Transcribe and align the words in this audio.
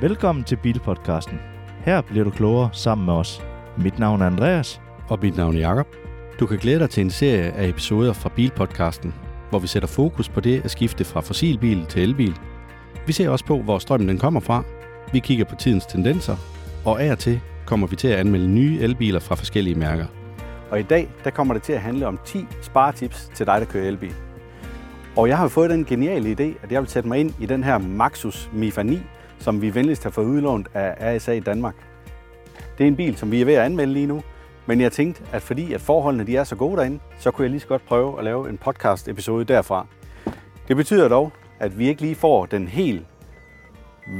Velkommen 0.00 0.44
til 0.44 0.56
Bilpodcasten. 0.56 1.38
Her 1.84 2.00
bliver 2.00 2.24
du 2.24 2.30
klogere 2.30 2.70
sammen 2.72 3.04
med 3.04 3.14
os. 3.14 3.42
Mit 3.78 3.98
navn 3.98 4.22
er 4.22 4.26
Andreas. 4.26 4.80
Og 5.08 5.18
mit 5.22 5.36
navn 5.36 5.56
er 5.56 5.60
Jakob. 5.60 5.86
Du 6.40 6.46
kan 6.46 6.58
glæde 6.58 6.78
dig 6.78 6.90
til 6.90 7.00
en 7.00 7.10
serie 7.10 7.52
af 7.52 7.68
episoder 7.68 8.12
fra 8.12 8.28
Bilpodcasten, 8.28 9.14
hvor 9.50 9.58
vi 9.58 9.66
sætter 9.66 9.86
fokus 9.86 10.28
på 10.28 10.40
det 10.40 10.64
at 10.64 10.70
skifte 10.70 11.04
fra 11.04 11.20
fossilbil 11.20 11.86
til 11.86 12.02
elbil. 12.02 12.36
Vi 13.06 13.12
ser 13.12 13.28
også 13.28 13.44
på, 13.44 13.62
hvor 13.62 13.78
strømmen 13.78 14.08
den 14.08 14.18
kommer 14.18 14.40
fra. 14.40 14.64
Vi 15.12 15.18
kigger 15.18 15.44
på 15.44 15.54
tidens 15.54 15.86
tendenser, 15.86 16.36
og 16.84 17.02
af 17.02 17.12
og 17.12 17.18
til 17.18 17.40
kommer 17.66 17.86
vi 17.86 17.96
til 17.96 18.08
at 18.08 18.18
anmelde 18.18 18.48
nye 18.48 18.78
elbiler 18.80 19.20
fra 19.20 19.34
forskellige 19.34 19.74
mærker. 19.74 20.06
Og 20.70 20.80
i 20.80 20.82
dag, 20.82 21.08
der 21.24 21.30
kommer 21.30 21.54
det 21.54 21.62
til 21.62 21.72
at 21.72 21.80
handle 21.80 22.06
om 22.06 22.18
10 22.24 22.46
sparetips 22.62 23.30
til 23.34 23.46
dig, 23.46 23.60
der 23.60 23.66
kører 23.66 23.88
elbil. 23.88 24.14
Og 25.16 25.28
jeg 25.28 25.38
har 25.38 25.48
fået 25.48 25.70
den 25.70 25.84
geniale 25.84 26.32
idé, 26.32 26.64
at 26.64 26.72
jeg 26.72 26.80
vil 26.80 26.88
sætte 26.90 27.08
mig 27.08 27.18
ind 27.18 27.34
i 27.40 27.46
den 27.46 27.64
her 27.64 27.78
Maxus 27.78 28.50
Mifa 28.52 28.82
9, 28.82 29.00
som 29.38 29.62
vi 29.62 29.74
venligst 29.74 30.02
har 30.02 30.10
fået 30.10 30.26
udlånt 30.26 30.68
af 30.74 31.16
RSA 31.16 31.32
i 31.32 31.40
Danmark. 31.40 31.74
Det 32.78 32.84
er 32.84 32.88
en 32.88 32.96
bil, 32.96 33.16
som 33.16 33.30
vi 33.30 33.40
er 33.40 33.44
ved 33.44 33.54
at 33.54 33.62
anmelde 33.62 33.92
lige 33.92 34.06
nu, 34.06 34.22
men 34.66 34.80
jeg 34.80 34.92
tænkte, 34.92 35.22
at 35.32 35.42
fordi 35.42 35.72
at 35.72 35.80
forholdene 35.80 36.26
de 36.26 36.36
er 36.36 36.44
så 36.44 36.56
gode 36.56 36.76
derinde, 36.76 36.98
så 37.18 37.30
kunne 37.30 37.42
jeg 37.42 37.50
lige 37.50 37.60
så 37.60 37.66
godt 37.66 37.86
prøve 37.86 38.18
at 38.18 38.24
lave 38.24 38.48
en 38.48 38.58
podcast 38.58 39.08
episode 39.08 39.44
derfra. 39.44 39.86
Det 40.68 40.76
betyder 40.76 41.08
dog, 41.08 41.32
at 41.58 41.78
vi 41.78 41.88
ikke 41.88 42.00
lige 42.02 42.14
får 42.14 42.46
den 42.46 42.68
helt 42.68 43.06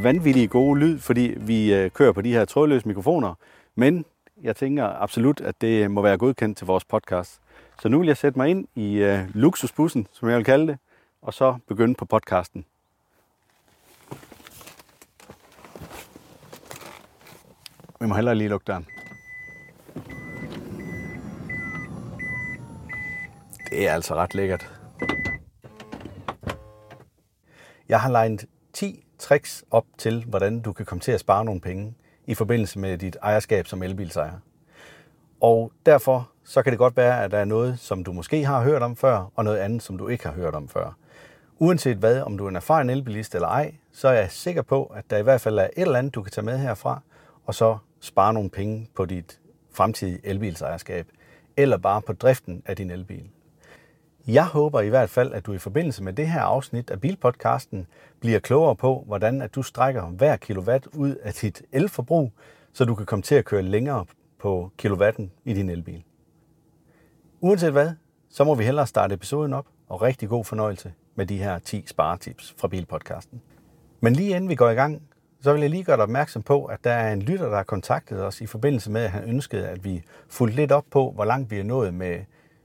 vanvittige 0.02 0.48
gode 0.48 0.80
lyd, 0.80 0.98
fordi 0.98 1.34
vi 1.36 1.74
øh, 1.74 1.90
kører 1.90 2.12
på 2.12 2.20
de 2.20 2.32
her 2.32 2.44
trådløse 2.44 2.88
mikrofoner, 2.88 3.34
men 3.74 4.04
jeg 4.42 4.56
tænker 4.56 5.02
absolut, 5.02 5.40
at 5.40 5.60
det 5.60 5.90
må 5.90 6.02
være 6.02 6.18
godkendt 6.18 6.58
til 6.58 6.66
vores 6.66 6.84
podcast. 6.84 7.40
Så 7.80 7.88
nu 7.88 7.98
vil 7.98 8.06
jeg 8.06 8.16
sætte 8.16 8.38
mig 8.38 8.48
ind 8.48 8.66
i 8.74 8.96
øh, 8.96 9.18
luksusbussen, 9.34 10.06
som 10.12 10.28
jeg 10.28 10.36
vil 10.36 10.44
kalde 10.44 10.66
det, 10.66 10.78
og 11.22 11.34
så 11.34 11.54
begynde 11.68 11.94
på 11.94 12.04
podcasten. 12.04 12.64
Vi 18.00 18.06
må 18.06 18.14
hellere 18.14 18.34
lige 18.34 18.48
lukke 18.48 18.64
døren. 18.64 18.86
Det 23.70 23.88
er 23.88 23.92
altså 23.92 24.14
ret 24.14 24.34
lækkert. 24.34 24.70
Jeg 27.88 28.00
har 28.00 28.10
legnet 28.10 28.44
10 28.72 29.04
tricks 29.18 29.64
op 29.70 29.84
til, 29.98 30.24
hvordan 30.24 30.60
du 30.60 30.72
kan 30.72 30.86
komme 30.86 31.00
til 31.00 31.12
at 31.12 31.20
spare 31.20 31.44
nogle 31.44 31.60
penge 31.60 31.94
i 32.26 32.34
forbindelse 32.34 32.78
med 32.78 32.98
dit 32.98 33.16
ejerskab 33.22 33.66
som 33.66 33.82
elbilsejer. 33.82 34.38
Og 35.40 35.72
derfor 35.86 36.30
så 36.44 36.62
kan 36.62 36.70
det 36.70 36.78
godt 36.78 36.96
være, 36.96 37.24
at 37.24 37.30
der 37.30 37.38
er 37.38 37.44
noget, 37.44 37.78
som 37.78 38.04
du 38.04 38.12
måske 38.12 38.44
har 38.44 38.62
hørt 38.62 38.82
om 38.82 38.96
før, 38.96 39.30
og 39.36 39.44
noget 39.44 39.58
andet, 39.58 39.82
som 39.82 39.98
du 39.98 40.08
ikke 40.08 40.24
har 40.24 40.32
hørt 40.32 40.54
om 40.54 40.68
før. 40.68 40.96
Uanset 41.58 41.96
hvad, 41.96 42.22
om 42.22 42.38
du 42.38 42.44
er 42.44 42.48
en 42.48 42.56
erfaren 42.56 42.90
elbilist 42.90 43.34
eller 43.34 43.48
ej, 43.48 43.74
så 43.92 44.08
er 44.08 44.12
jeg 44.12 44.30
sikker 44.30 44.62
på, 44.62 44.84
at 44.84 45.10
der 45.10 45.16
i 45.16 45.22
hvert 45.22 45.40
fald 45.40 45.58
er 45.58 45.64
et 45.64 45.70
eller 45.76 45.98
andet, 45.98 46.14
du 46.14 46.22
kan 46.22 46.32
tage 46.32 46.44
med 46.44 46.58
herfra, 46.58 47.00
og 47.46 47.54
så 47.54 47.78
spare 48.00 48.34
nogle 48.34 48.50
penge 48.50 48.88
på 48.94 49.04
dit 49.04 49.40
fremtidige 49.70 50.20
elbilsejerskab, 50.24 51.06
eller 51.56 51.76
bare 51.76 52.02
på 52.02 52.12
driften 52.12 52.62
af 52.66 52.76
din 52.76 52.90
elbil. 52.90 53.28
Jeg 54.26 54.46
håber 54.46 54.80
i 54.80 54.88
hvert 54.88 55.10
fald, 55.10 55.32
at 55.32 55.46
du 55.46 55.52
i 55.52 55.58
forbindelse 55.58 56.02
med 56.02 56.12
det 56.12 56.28
her 56.28 56.40
afsnit 56.40 56.90
af 56.90 57.00
Bilpodcasten 57.00 57.86
bliver 58.20 58.38
klogere 58.38 58.76
på, 58.76 59.04
hvordan 59.06 59.42
at 59.42 59.54
du 59.54 59.62
strækker 59.62 60.06
hver 60.06 60.36
kilowatt 60.36 60.86
ud 60.86 61.14
af 61.14 61.34
dit 61.34 61.62
elforbrug, 61.72 62.32
så 62.72 62.84
du 62.84 62.94
kan 62.94 63.06
komme 63.06 63.22
til 63.22 63.34
at 63.34 63.44
køre 63.44 63.62
længere 63.62 64.04
på 64.38 64.70
kilowatten 64.76 65.32
i 65.44 65.54
din 65.54 65.70
elbil. 65.70 66.02
Uanset 67.40 67.72
hvad, 67.72 67.90
så 68.30 68.44
må 68.44 68.54
vi 68.54 68.64
hellere 68.64 68.86
starte 68.86 69.14
episoden 69.14 69.52
op, 69.52 69.66
og 69.88 70.02
rigtig 70.02 70.28
god 70.28 70.44
fornøjelse 70.44 70.92
med 71.14 71.26
de 71.26 71.38
her 71.38 71.58
10 71.58 71.84
sparetips 71.86 72.54
fra 72.58 72.68
Bilpodcasten. 72.68 73.42
Men 74.00 74.12
lige 74.12 74.36
inden 74.36 74.50
vi 74.50 74.54
går 74.54 74.70
i 74.70 74.74
gang, 74.74 75.02
så 75.40 75.52
vil 75.52 75.60
jeg 75.60 75.70
lige 75.70 75.84
gøre 75.84 75.96
dig 75.96 76.02
opmærksom 76.02 76.42
på, 76.42 76.64
at 76.64 76.84
der 76.84 76.92
er 76.92 77.12
en 77.12 77.22
lytter, 77.22 77.48
der 77.48 77.56
har 77.56 77.62
kontaktet 77.62 78.24
os 78.24 78.40
i 78.40 78.46
forbindelse 78.46 78.90
med, 78.90 79.02
at 79.02 79.10
han 79.10 79.28
ønskede, 79.28 79.68
at 79.68 79.84
vi 79.84 80.02
fulgte 80.28 80.56
lidt 80.56 80.72
op 80.72 80.84
på, 80.90 81.10
hvor 81.14 81.24
langt 81.24 81.50
vi 81.50 81.58
er 81.58 81.64
nået 81.64 81.94
med 81.94 82.18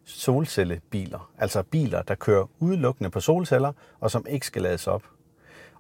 solcellebiler. 0.06 1.32
Altså 1.38 1.64
biler, 1.64 2.02
der 2.02 2.16
kører 2.16 2.50
udelukkende 2.60 3.10
på 3.10 3.20
solceller, 3.20 3.74
og 4.00 4.12
som 4.12 4.26
ikke 4.30 4.46
skal 4.46 4.62
lades 4.62 4.88
op. 4.88 5.04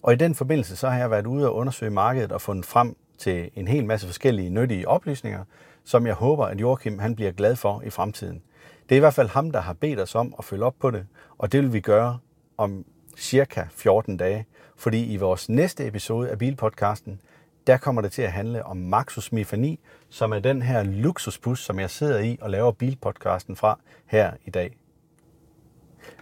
Og 0.01 0.13
i 0.13 0.15
den 0.15 0.35
forbindelse 0.35 0.75
så 0.75 0.89
har 0.89 0.97
jeg 0.97 1.11
været 1.11 1.27
ude 1.27 1.47
og 1.47 1.55
undersøge 1.55 1.91
markedet 1.91 2.31
og 2.31 2.41
fundet 2.41 2.65
frem 2.65 2.95
til 3.17 3.49
en 3.55 3.67
hel 3.67 3.85
masse 3.85 4.07
forskellige 4.07 4.49
nyttige 4.49 4.87
oplysninger, 4.87 5.43
som 5.83 6.07
jeg 6.07 6.13
håber, 6.13 6.45
at 6.45 6.61
Joachim 6.61 6.99
han 6.99 7.15
bliver 7.15 7.31
glad 7.31 7.55
for 7.55 7.81
i 7.85 7.89
fremtiden. 7.89 8.41
Det 8.89 8.95
er 8.95 8.97
i 8.97 8.99
hvert 8.99 9.13
fald 9.13 9.29
ham, 9.29 9.51
der 9.51 9.61
har 9.61 9.73
bedt 9.73 9.99
os 9.99 10.15
om 10.15 10.35
at 10.37 10.45
følge 10.45 10.65
op 10.65 10.75
på 10.79 10.91
det, 10.91 11.05
og 11.37 11.51
det 11.51 11.61
vil 11.61 11.73
vi 11.73 11.79
gøre 11.79 12.19
om 12.57 12.85
cirka 13.17 13.63
14 13.71 14.17
dage, 14.17 14.45
fordi 14.81 15.13
i 15.13 15.17
vores 15.17 15.49
næste 15.49 15.87
episode 15.87 16.29
af 16.29 16.37
Bilpodcasten, 16.37 17.21
der 17.67 17.77
kommer 17.77 18.01
det 18.01 18.11
til 18.11 18.21
at 18.21 18.31
handle 18.31 18.65
om 18.65 18.77
Maxus 18.77 19.31
Mifani, 19.31 19.79
som 20.09 20.33
er 20.33 20.39
den 20.39 20.61
her 20.61 20.83
luksusbus, 20.83 21.65
som 21.65 21.79
jeg 21.79 21.89
sidder 21.89 22.19
i 22.19 22.37
og 22.41 22.49
laver 22.49 22.71
Bilpodcasten 22.71 23.55
fra 23.55 23.79
her 24.05 24.31
i 24.45 24.49
dag. 24.49 24.77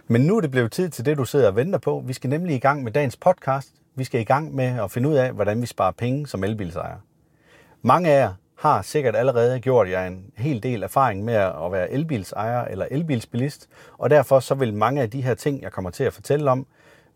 Men 0.06 0.20
nu 0.20 0.36
er 0.36 0.40
det 0.40 0.50
blevet 0.50 0.72
tid 0.72 0.88
til 0.88 1.04
det, 1.04 1.18
du 1.18 1.24
sidder 1.24 1.48
og 1.48 1.56
venter 1.56 1.78
på. 1.78 2.02
Vi 2.06 2.12
skal 2.12 2.30
nemlig 2.30 2.56
i 2.56 2.58
gang 2.58 2.84
med 2.84 2.92
dagens 2.92 3.16
podcast. 3.16 3.74
Vi 3.94 4.04
skal 4.04 4.20
i 4.20 4.24
gang 4.24 4.54
med 4.54 4.64
at 4.64 4.90
finde 4.90 5.08
ud 5.08 5.14
af, 5.14 5.32
hvordan 5.32 5.62
vi 5.62 5.66
sparer 5.66 5.92
penge 5.92 6.26
som 6.26 6.44
elbilsejer. 6.44 6.96
Mange 7.82 8.10
af 8.10 8.20
jer 8.20 8.34
har 8.54 8.82
sikkert 8.82 9.16
allerede 9.16 9.60
gjort 9.60 9.90
jer 9.90 10.06
en 10.06 10.24
hel 10.36 10.62
del 10.62 10.82
erfaring 10.82 11.24
med 11.24 11.34
at 11.34 11.72
være 11.72 11.90
elbilsejer 11.90 12.64
eller 12.64 12.86
elbilsbilist, 12.90 13.68
og 13.98 14.10
derfor 14.10 14.40
så 14.40 14.54
vil 14.54 14.74
mange 14.74 15.02
af 15.02 15.10
de 15.10 15.22
her 15.22 15.34
ting, 15.34 15.62
jeg 15.62 15.72
kommer 15.72 15.90
til 15.90 16.04
at 16.04 16.12
fortælle 16.12 16.50
om, 16.50 16.66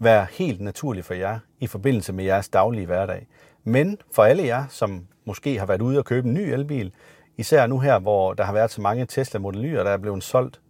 være 0.04 0.26
helt 0.31 0.60
naturligt 0.60 1.06
for 1.06 1.15
jer 1.15 1.38
i 1.60 1.66
forbindelse 1.66 2.12
med 2.12 2.25
jeres 2.25 2.48
daglige 2.48 2.87
hverdag. 2.87 3.26
Men 3.65 3.98
for 4.12 4.25
alle 4.25 4.44
jer, 4.44 4.65
som 4.69 5.06
måske 5.25 5.59
har 5.59 5.66
været 5.66 5.82
ude 5.82 5.98
og 5.98 6.04
købe 6.04 6.28
en 6.28 6.34
ny 6.34 6.38
elbil, 6.38 6.92
især 7.37 7.66
nu 7.66 7.78
her, 7.78 7.98
hvor 7.98 8.34
der 8.34 8.44
har 8.44 8.53
været 8.53 8.70
så 8.70 8.81
mange 8.81 9.06
Tesla 9.06 9.41
Model 9.41 9.75
Y'er, 9.75 9.84
der 9.84 9.91
er 9.91 9.97
blevet 9.97 10.22
solgt, 10.22 10.60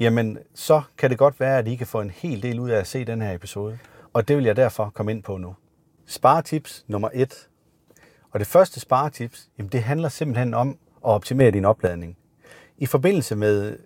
jamen 0.00 0.38
så 0.54 0.82
kan 0.98 1.10
det 1.10 1.18
godt 1.18 1.40
være, 1.40 1.58
at 1.58 1.68
I 1.68 1.76
kan 1.76 1.86
få 1.86 2.00
en 2.00 2.10
hel 2.10 2.42
del 2.42 2.60
ud 2.60 2.70
af 2.70 2.78
at 2.78 2.86
se 2.86 3.04
den 3.04 3.22
her 3.22 3.32
episode. 3.32 3.78
Og 4.12 4.28
det 4.28 4.36
vil 4.36 4.44
jeg 4.44 4.56
derfor 4.56 4.90
komme 4.94 5.12
ind 5.12 5.22
på 5.22 5.36
nu. 5.36 5.54
Sparetips 6.06 6.84
nummer 6.88 7.08
1. 7.14 7.48
Og 8.30 8.40
det 8.40 8.46
første 8.46 8.80
sparetips, 8.80 9.48
jamen 9.58 9.72
det 9.72 9.82
handler 9.82 10.08
simpelthen 10.08 10.54
om 10.54 10.70
at 10.70 10.76
optimere 11.10 11.50
din 11.50 11.64
opladning. 11.64 12.16
I 12.78 12.86
forbindelse 12.86 13.36
med, 13.36 13.76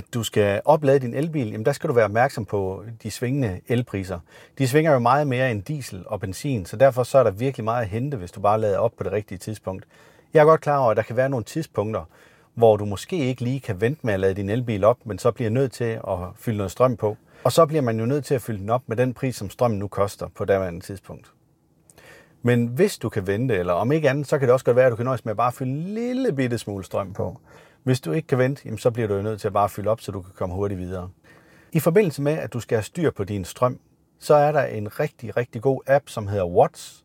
at 0.00 0.14
du 0.14 0.22
skal 0.22 0.60
oplade 0.64 0.98
din 0.98 1.14
elbil, 1.14 1.50
jamen 1.50 1.64
der 1.64 1.72
skal 1.72 1.88
du 1.88 1.94
være 1.94 2.04
opmærksom 2.04 2.44
på 2.44 2.84
de 3.02 3.10
svingende 3.10 3.60
elpriser. 3.68 4.18
De 4.58 4.68
svinger 4.68 4.92
jo 4.92 4.98
meget 4.98 5.26
mere 5.26 5.50
end 5.50 5.62
diesel 5.62 6.04
og 6.06 6.20
benzin, 6.20 6.66
så 6.66 6.76
derfor 6.76 7.02
så 7.02 7.18
er 7.18 7.22
der 7.22 7.30
virkelig 7.30 7.64
meget 7.64 7.82
at 7.82 7.88
hente, 7.88 8.16
hvis 8.16 8.30
du 8.30 8.40
bare 8.40 8.60
lader 8.60 8.78
op 8.78 8.92
på 8.96 9.04
det 9.04 9.12
rigtige 9.12 9.38
tidspunkt. 9.38 9.84
Jeg 10.34 10.40
er 10.40 10.44
godt 10.44 10.60
klar 10.60 10.78
over, 10.78 10.90
at 10.90 10.96
der 10.96 11.02
kan 11.02 11.16
være 11.16 11.28
nogle 11.28 11.44
tidspunkter, 11.44 12.04
hvor 12.54 12.76
du 12.76 12.84
måske 12.84 13.16
ikke 13.16 13.42
lige 13.42 13.60
kan 13.60 13.80
vente 13.80 14.00
med 14.06 14.14
at 14.14 14.20
lade 14.20 14.34
din 14.34 14.50
elbil 14.50 14.84
op, 14.84 14.96
men 15.04 15.18
så 15.18 15.30
bliver 15.30 15.50
nødt 15.50 15.72
til 15.72 15.84
at 16.08 16.18
fylde 16.36 16.56
noget 16.56 16.70
strøm 16.70 16.96
på. 16.96 17.16
Og 17.44 17.52
så 17.52 17.66
bliver 17.66 17.82
man 17.82 18.00
jo 18.00 18.06
nødt 18.06 18.24
til 18.24 18.34
at 18.34 18.42
fylde 18.42 18.58
den 18.58 18.70
op 18.70 18.82
med 18.86 18.96
den 18.96 19.14
pris, 19.14 19.36
som 19.36 19.50
strømmen 19.50 19.78
nu 19.78 19.88
koster 19.88 20.28
på 20.28 20.44
daværende 20.44 20.80
tidspunkt. 20.80 21.32
Men 22.42 22.66
hvis 22.66 22.98
du 22.98 23.08
kan 23.08 23.26
vente, 23.26 23.56
eller 23.56 23.72
om 23.72 23.92
ikke 23.92 24.10
andet, 24.10 24.26
så 24.26 24.38
kan 24.38 24.48
det 24.48 24.52
også 24.52 24.64
godt 24.64 24.76
være, 24.76 24.86
at 24.86 24.90
du 24.90 24.96
kan 24.96 25.04
nøjes 25.04 25.24
med 25.24 25.30
at 25.30 25.36
bare 25.36 25.52
fylde 25.52 25.70
en 25.70 25.94
lille 25.94 26.32
bitte 26.32 26.58
smule 26.58 26.84
strøm 26.84 27.12
på. 27.12 27.40
Hvis 27.82 28.00
du 28.00 28.12
ikke 28.12 28.28
kan 28.28 28.38
vente, 28.38 28.62
jamen, 28.64 28.78
så 28.78 28.90
bliver 28.90 29.08
du 29.08 29.14
jo 29.14 29.22
nødt 29.22 29.40
til 29.40 29.46
at 29.46 29.52
bare 29.52 29.68
fylde 29.68 29.90
op, 29.90 30.00
så 30.00 30.12
du 30.12 30.22
kan 30.22 30.32
komme 30.36 30.54
hurtigt 30.54 30.80
videre. 30.80 31.10
I 31.72 31.80
forbindelse 31.80 32.22
med, 32.22 32.32
at 32.32 32.52
du 32.52 32.60
skal 32.60 32.76
have 32.76 32.84
styr 32.84 33.10
på 33.10 33.24
din 33.24 33.44
strøm, 33.44 33.80
så 34.18 34.34
er 34.34 34.52
der 34.52 34.64
en 34.64 35.00
rigtig, 35.00 35.36
rigtig 35.36 35.62
god 35.62 35.80
app, 35.86 36.08
som 36.08 36.26
hedder 36.26 36.46
Watts. 36.46 37.04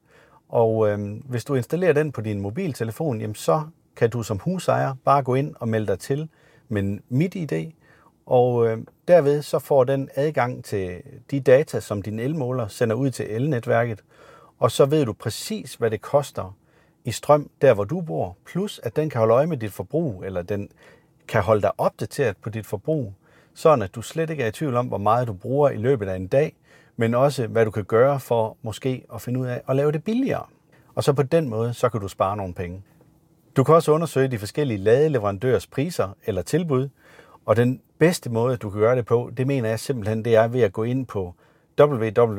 Og 0.50 0.90
øhm, 0.90 1.13
hvis 1.13 1.46
du 1.46 1.56
installerer 1.56 1.94
den 1.94 2.12
på 2.12 2.22
din 2.22 2.41
mobiltelefon, 2.41 3.22
jamen, 3.22 3.36
så 3.36 3.62
kan 3.96 4.09
du 4.09 4.24
som 4.24 4.40
husejer 4.40 4.96
bare 5.06 5.24
gå 5.24 5.36
ind 5.36 5.56
og 5.59 5.68
melde 5.68 5.88
dig 5.88 6.00
til 6.00 6.30
med 6.69 7.00
mit 7.09 7.36
ID, 7.36 7.72
og 8.25 8.68
øh, 8.68 8.78
derved 9.07 9.42
så 9.42 9.59
får 9.59 9.84
den 9.84 10.09
adgang 10.16 10.63
til 10.63 11.02
de 11.31 11.40
data, 11.40 11.80
som 11.80 12.02
din 12.02 12.19
elmåler 12.19 12.68
sender 12.68 12.96
ud 12.96 13.12
til 13.12 13.25
elnetværket, 13.30 14.03
og 14.59 14.72
så 14.72 14.86
ved 14.86 15.06
du 15.06 15.13
præcis, 15.13 15.75
hvad 15.75 15.92
det 15.92 16.01
koster 16.01 16.56
i 17.06 17.12
strøm, 17.12 17.50
der 17.62 17.74
hvor 17.74 17.84
du 17.84 18.02
bor, 18.02 18.38
plus 18.46 18.80
at 18.84 18.96
den 18.96 19.10
kan 19.10 19.19
holde 19.19 19.34
øje 19.34 19.48
med 19.48 19.57
dit 19.57 19.72
forbrug, 19.72 20.24
eller 20.24 20.42
den 20.42 20.69
kan 21.28 21.42
holde 21.42 21.62
dig 21.62 21.72
opdateret 21.78 22.38
på 22.38 22.50
dit 22.50 22.66
forbrug, 22.66 23.13
sådan 23.54 23.81
at 23.81 23.96
du 23.96 24.02
slet 24.02 24.30
ikke 24.30 24.44
er 24.44 24.48
i 24.48 24.52
tvivl 24.52 24.75
om, 24.75 24.88
hvor 24.88 24.98
meget 24.98 25.28
du 25.28 25.34
bruger 25.34 25.69
i 25.69 25.78
løbet 25.78 26.07
af 26.07 26.16
en 26.16 26.28
dag, 26.28 26.56
men 26.98 27.13
også 27.13 27.48
hvad 27.48 27.66
du 27.66 27.72
kan 27.72 27.84
gøre 27.84 28.19
for 28.19 28.57
måske 28.62 29.06
at 29.13 29.22
finde 29.22 29.40
ud 29.40 29.46
af 29.46 29.62
at 29.69 29.75
lave 29.75 29.92
det 29.92 30.04
billigere. 30.04 30.46
Og 30.96 31.04
så 31.04 31.13
på 31.13 31.24
den 31.24 31.50
måde, 31.50 31.74
så 31.74 31.90
kan 31.90 32.02
du 32.02 32.07
spare 32.07 32.38
nogle 32.38 32.54
penge. 32.54 32.84
Du 33.56 33.63
kan 33.63 33.75
også 33.75 33.92
undersøge 33.92 34.28
de 34.28 34.40
forskellige 34.40 34.78
ladeleverandørers 34.78 35.68
priser 35.68 36.10
eller 36.25 36.42
tilbud, 36.42 36.90
og 37.46 37.56
den 37.56 37.81
bedste 37.98 38.30
måde, 38.30 38.58
du 38.58 38.69
kan 38.69 38.80
gøre 38.80 38.96
det 38.96 39.06
på, 39.06 39.31
det 39.38 39.48
mener 39.48 39.69
jeg 39.69 39.80
simpelthen, 39.80 40.25
det 40.25 40.36
er 40.36 40.48
ved 40.48 40.62
at 40.62 40.74
gå 40.74 40.84
ind 40.84 41.06
på 41.06 41.34
www.elbil.dk. 41.80 42.36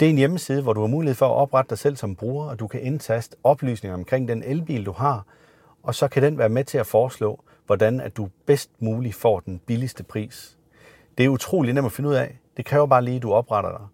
Det 0.00 0.06
er 0.06 0.10
en 0.10 0.16
hjemmeside, 0.16 0.62
hvor 0.62 0.72
du 0.72 0.80
har 0.80 0.86
mulighed 0.86 1.14
for 1.14 1.26
at 1.26 1.34
oprette 1.34 1.70
dig 1.70 1.78
selv 1.78 1.96
som 1.96 2.16
bruger, 2.16 2.48
og 2.48 2.58
du 2.58 2.66
kan 2.66 2.80
indtaste 2.80 3.36
oplysninger 3.44 3.94
omkring 3.94 4.28
den 4.28 4.42
elbil, 4.42 4.86
du 4.86 4.92
har, 4.92 5.26
og 5.82 5.94
så 5.94 6.08
kan 6.08 6.22
den 6.22 6.38
være 6.38 6.48
med 6.48 6.64
til 6.64 6.78
at 6.78 6.86
foreslå, 6.86 7.40
hvordan 7.66 8.00
at 8.00 8.16
du 8.16 8.28
bedst 8.46 8.70
muligt 8.78 9.14
får 9.14 9.40
den 9.40 9.58
billigste 9.66 10.02
pris. 10.02 10.58
Det 11.18 11.24
er 11.24 11.28
utrolig 11.28 11.74
nemt 11.74 11.86
at 11.86 11.92
finde 11.92 12.10
ud 12.10 12.14
af. 12.14 12.38
Det 12.56 12.64
kræver 12.64 12.86
bare 12.86 13.04
lige, 13.04 13.16
at 13.16 13.22
du 13.22 13.32
opretter 13.32 13.70
dig. 13.70 13.86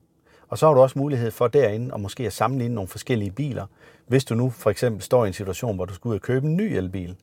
Og 0.48 0.58
så 0.58 0.66
har 0.66 0.74
du 0.74 0.80
også 0.80 0.98
mulighed 0.98 1.30
for 1.30 1.48
derinde 1.48 1.94
at 1.94 2.00
måske 2.00 2.26
at 2.26 2.32
sammenligne 2.32 2.74
nogle 2.74 2.88
forskellige 2.88 3.30
biler, 3.30 3.66
hvis 4.06 4.24
du 4.24 4.34
nu 4.34 4.50
for 4.50 4.70
eksempel 4.70 5.02
står 5.02 5.24
i 5.24 5.28
en 5.28 5.32
situation, 5.32 5.76
hvor 5.76 5.84
du 5.84 5.94
skal 5.94 6.08
ud 6.08 6.14
og 6.14 6.20
købe 6.20 6.46
en 6.46 6.56
ny 6.56 6.62
elbil. 6.62 7.16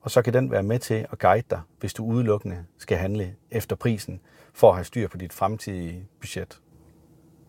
Og 0.00 0.10
så 0.10 0.22
kan 0.22 0.32
den 0.32 0.50
være 0.50 0.62
med 0.62 0.78
til 0.78 1.06
at 1.12 1.18
guide 1.18 1.46
dig, 1.50 1.60
hvis 1.80 1.94
du 1.94 2.04
udelukkende 2.04 2.64
skal 2.78 2.96
handle 2.96 3.34
efter 3.50 3.76
prisen, 3.76 4.20
for 4.54 4.68
at 4.68 4.76
have 4.76 4.84
styr 4.84 5.08
på 5.08 5.16
dit 5.16 5.32
fremtidige 5.32 6.06
budget. 6.20 6.60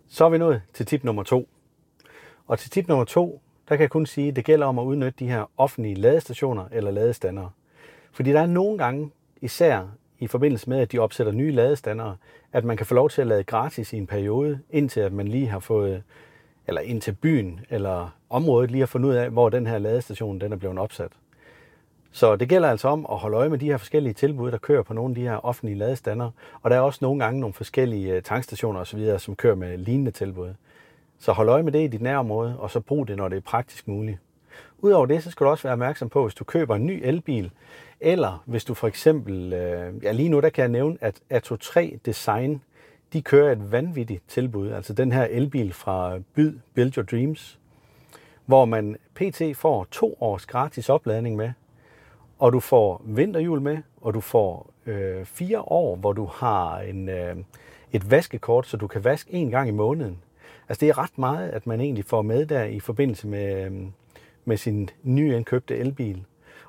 Så 0.08 0.26
er 0.26 0.30
vi 0.30 0.38
nået 0.38 0.62
til 0.74 0.86
tip 0.86 1.04
nummer 1.04 1.24
to. 1.24 1.50
Og 2.48 2.60
til 2.60 2.72
tip 2.72 2.88
nummer 2.88 3.06
to, 3.06 3.42
der 3.70 3.76
kan 3.76 3.82
jeg 3.82 3.90
kun 3.90 4.06
sige, 4.06 4.28
at 4.28 4.36
det 4.36 4.46
gælder 4.46 4.66
om 4.66 4.80
at 4.80 4.84
udnytte 4.84 5.20
de 5.20 5.28
her 5.28 5.52
offentlige 5.58 5.96
ladestationer 5.96 6.66
eller 6.72 6.92
ladestandere. 6.92 7.50
Fordi 8.12 8.32
der 8.32 8.42
er 8.42 8.46
nogle 8.46 8.78
gange, 8.78 9.12
især 9.42 9.88
i 10.20 10.28
forbindelse 10.28 10.70
med, 10.70 10.80
at 10.80 10.92
de 10.92 11.00
opsætter 11.00 11.34
nye 11.34 11.52
ladestandere, 11.52 12.18
at 12.54 12.64
man 12.64 12.78
kan 12.78 12.86
få 12.86 12.96
lov 12.96 13.10
til 13.10 13.22
at 13.22 13.28
lade 13.28 13.44
gratis 13.44 13.94
i 13.94 13.98
en 13.98 14.08
periode, 14.08 14.60
indtil 14.70 15.00
at 15.00 15.14
man 15.14 15.28
lige 15.28 15.48
har 15.48 15.60
fået, 15.60 16.04
eller 16.68 16.82
indtil 16.82 17.12
byen 17.12 17.60
eller 17.70 18.16
området 18.30 18.72
lige 18.72 18.82
har 18.82 18.88
fundet 18.88 19.10
ud 19.10 19.14
af, 19.14 19.30
hvor 19.30 19.50
den 19.50 19.68
her 19.68 19.78
ladestation 19.78 20.42
den 20.42 20.52
er 20.52 20.58
blevet 20.58 20.78
opsat. 20.78 21.12
Så 22.16 22.36
det 22.36 22.50
gælder 22.50 22.70
altså 22.70 22.88
om 22.88 23.06
at 23.12 23.18
holde 23.18 23.38
øje 23.38 23.50
med 23.50 23.58
de 23.58 23.66
her 23.66 23.78
forskellige 23.78 24.14
tilbud, 24.14 24.52
der 24.52 24.58
kører 24.58 24.84
på 24.84 24.94
nogle 24.94 25.12
af 25.12 25.16
de 25.16 25.22
her 25.22 25.46
offentlige 25.46 25.78
ladestander. 25.78 26.32
Og 26.62 26.70
der 26.70 26.76
er 26.76 26.80
også 26.80 27.00
nogle 27.02 27.24
gange 27.24 27.40
nogle 27.40 27.54
forskellige 27.54 28.14
øh, 28.14 28.22
tankstationer 28.22 28.80
osv., 28.80 29.18
som 29.20 29.36
kører 29.36 29.56
med 29.56 29.78
lignende 29.78 30.12
tilbud. 30.12 30.54
Så 31.20 31.32
hold 31.32 31.50
øje 31.50 31.64
med 31.64 31.72
det 31.72 31.84
i 31.84 31.88
dit 31.88 32.02
nærområde, 32.02 32.60
og 32.60 32.72
så 32.72 32.80
brug 32.80 33.08
det, 33.08 33.18
når 33.18 33.30
det 33.30 33.38
er 33.38 33.42
praktisk 33.42 33.88
muligt. 33.88 34.18
Udover 34.80 35.06
det, 35.06 35.24
så 35.24 35.32
skal 35.32 35.46
du 35.46 35.50
også 35.50 35.64
være 35.64 35.74
opmærksom 35.74 36.10
på, 36.10 36.24
hvis 36.24 36.36
du 36.36 36.44
køber 36.44 36.76
en 36.76 36.86
ny 36.86 37.02
elbil, 37.04 37.52
eller 38.00 38.44
hvis 38.46 38.66
du 38.66 38.74
for 38.74 38.88
eksempel, 38.88 39.54
øh, 39.54 40.04
ja 40.04 40.12
lige 40.12 40.30
nu 40.30 40.40
der 40.40 40.50
kan 40.50 40.62
jeg 40.62 40.72
nævne, 40.72 40.98
at 41.02 41.16
Atto 41.30 41.56
3 41.56 42.00
Design, 42.06 42.62
de 43.14 43.22
kører 43.22 43.52
et 43.52 43.72
vanvittigt 43.72 44.24
tilbud. 44.28 44.72
Altså 44.72 44.94
den 44.94 45.12
her 45.12 45.24
elbil 45.24 45.74
fra 45.74 46.20
Byd, 46.36 46.54
Build 46.74 46.98
Your 46.98 47.06
Dreams, 47.06 47.60
hvor 48.46 48.66
man 48.66 48.98
pt. 49.16 49.42
får 49.56 49.88
to 49.92 50.18
års 50.22 50.46
gratis 50.46 50.90
opladning 50.90 51.36
med, 51.36 51.52
og 52.40 52.54
du 52.54 52.60
får 52.60 53.02
vinterhjul 53.06 53.62
med, 53.62 53.78
og 54.02 54.14
du 54.14 54.20
får 54.20 54.70
øh, 54.86 55.26
fire 55.26 55.62
år, 55.62 55.96
hvor 55.96 56.14
du 56.14 56.26
har 56.26 56.80
en, 56.80 57.10
øh, 57.10 57.36
et 57.92 58.12
vaskekort, 58.12 58.68
så 58.68 58.78
du 58.78 58.88
kan 58.88 59.04
vaske 59.04 59.34
en 59.34 59.52
gang 59.52 59.68
i 59.70 59.72
måneden. 59.72 60.18
Altså 60.70 60.80
det 60.80 60.90
er 60.90 60.98
ret 60.98 61.18
meget, 61.18 61.50
at 61.50 61.68
man 61.68 61.82
egentlig 61.82 62.06
får 62.06 62.22
med 62.22 62.46
der 62.46 62.64
i 62.64 62.80
forbindelse 62.80 63.28
med, 63.28 63.66
øh, 63.66 63.72
med 64.46 64.58
sin 64.58 64.90
nyindkøbte 65.04 65.78
elbil. 65.78 66.24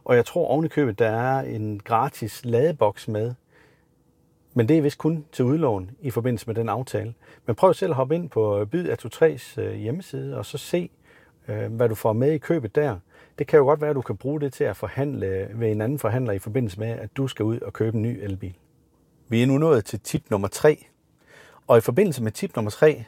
Og 0.04 0.16
jeg 0.16 0.24
tror 0.24 0.46
ovenikøbet, 0.46 0.98
der 0.98 1.10
er 1.10 1.40
en 1.40 1.80
gratis 1.84 2.44
ladeboks 2.44 3.08
med. 3.08 3.34
Men 4.54 4.68
det 4.68 4.78
er 4.78 4.82
vist 4.82 4.98
kun 4.98 5.24
til 5.32 5.44
udlån 5.44 5.90
i 6.00 6.10
forbindelse 6.10 6.46
med 6.46 6.54
den 6.54 6.68
aftale. 6.68 7.14
Men 7.46 7.56
prøv 7.56 7.74
selv 7.74 7.90
at 7.90 7.96
hoppe 7.96 8.14
ind 8.14 8.30
på 8.30 8.60
øh, 8.60 8.66
Byd 8.66 8.88
Ato 8.88 9.08
3's 9.08 9.60
øh, 9.60 9.74
hjemmeside, 9.74 10.38
og 10.38 10.46
så 10.46 10.58
se, 10.58 10.90
øh, 11.48 11.72
hvad 11.72 11.88
du 11.88 11.94
får 11.94 12.12
med 12.12 12.32
i 12.32 12.38
købet 12.38 12.74
der. 12.74 12.98
Det 13.38 13.46
kan 13.46 13.58
jo 13.58 13.64
godt 13.64 13.80
være, 13.80 13.90
at 13.90 13.96
du 13.96 14.02
kan 14.02 14.16
bruge 14.16 14.40
det 14.40 14.52
til 14.52 14.64
at 14.64 14.76
forhandle 14.76 15.48
ved 15.54 15.70
en 15.70 15.80
anden 15.80 15.98
forhandler 15.98 16.32
i 16.32 16.38
forbindelse 16.38 16.80
med, 16.80 16.88
at 16.88 17.16
du 17.16 17.28
skal 17.28 17.44
ud 17.44 17.60
og 17.60 17.72
købe 17.72 17.96
en 17.96 18.02
ny 18.02 18.18
elbil. 18.22 18.54
Vi 19.28 19.42
er 19.42 19.46
nu 19.46 19.58
nået 19.58 19.84
til 19.84 20.00
tip 20.00 20.30
nummer 20.30 20.48
3. 20.48 20.86
Og 21.66 21.78
i 21.78 21.80
forbindelse 21.80 22.22
med 22.22 22.32
tip 22.32 22.56
nummer 22.56 22.70
3, 22.70 23.04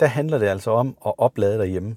der 0.00 0.06
handler 0.06 0.38
det 0.38 0.46
altså 0.46 0.70
om 0.70 0.96
at 1.06 1.12
oplade 1.18 1.58
derhjemme. 1.58 1.96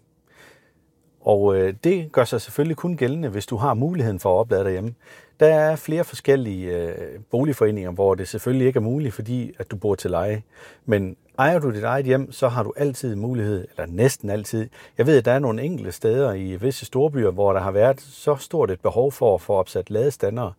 Og 1.26 1.58
øh, 1.58 1.74
det 1.84 2.12
gør 2.12 2.24
sig 2.24 2.42
selvfølgelig 2.42 2.78
kun 2.78 2.98
gældende, 2.98 3.30
hvis 3.30 3.46
du 3.46 3.56
har 3.56 3.74
muligheden 3.74 4.20
for 4.20 4.36
at 4.36 4.40
oplade 4.40 4.64
derhjemme. 4.64 4.94
Der 5.40 5.48
er 5.48 5.76
flere 5.76 6.04
forskellige 6.04 6.78
øh, 6.78 7.20
boligforeninger, 7.32 7.92
hvor 7.92 8.16
det 8.16 8.28
selvfølgelig 8.28 8.68
ikke 8.68 8.78
er 8.78 8.82
muligt, 8.82 9.14
fordi 9.14 9.52
at 9.58 9.72
du 9.72 9.76
bor 9.76 9.96
til 9.96 10.12
leje. 10.12 10.44
Men 10.86 11.18
ejer 11.40 11.60
du 11.60 11.72
dit 11.72 11.84
eget 11.84 12.06
hjem, 12.06 12.32
så 12.32 12.48
har 12.48 12.64
du 12.64 12.74
altid 12.78 13.16
mulighed, 13.16 13.68
eller 13.78 13.86
næsten 13.94 14.30
altid. 14.30 14.70
Jeg 14.98 15.08
ved, 15.08 15.18
at 15.18 15.26
der 15.26 15.32
er 15.32 15.40
nogle 15.40 15.64
enkelte 15.64 15.92
steder 15.92 16.34
i 16.34 16.56
visse 16.56 16.86
storbyer, 16.86 17.32
hvor 17.32 17.54
der 17.54 17.60
har 17.60 17.72
været 17.72 18.02
så 18.02 18.36
stort 18.36 18.72
et 18.72 18.80
behov 18.80 19.12
for 19.12 19.36
at 19.36 19.42
få 19.42 19.54
opsat 19.54 19.90
ladestander 19.90 20.52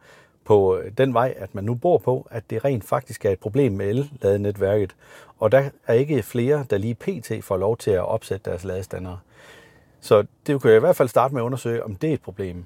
på 0.45 0.77
øh, 0.77 0.93
den 0.99 1.15
vej, 1.15 1.35
at 1.37 1.55
man 1.55 1.65
nu 1.65 1.75
bor 1.75 1.99
på, 1.99 2.27
at 2.31 2.51
det 2.51 2.65
rent 2.65 2.85
faktisk 2.85 3.25
er 3.25 3.31
et 3.31 3.39
problem 3.39 3.73
med 3.73 3.89
el-ladenetværket. 3.89 4.95
Og 5.39 5.53
der 5.53 5.71
er 5.87 5.95
ikke 5.95 6.23
flere, 6.23 6.67
der 6.71 6.79
lige 6.79 6.95
pt. 6.95 7.33
får 7.45 7.57
lov 7.57 7.77
til 7.77 7.91
at 7.91 8.05
opsætte 8.07 8.51
deres 8.51 8.65
ladestander. 8.65 9.17
Så 10.07 10.25
det 10.47 10.61
kunne 10.61 10.71
jeg 10.71 10.77
i 10.77 10.81
hvert 10.81 10.97
fald 10.97 11.09
starte 11.09 11.35
med 11.35 11.43
at 11.43 11.45
undersøge, 11.45 11.85
om 11.85 11.97
det 11.97 12.11
er 12.11 12.15
et 12.15 12.23
problem. 12.23 12.65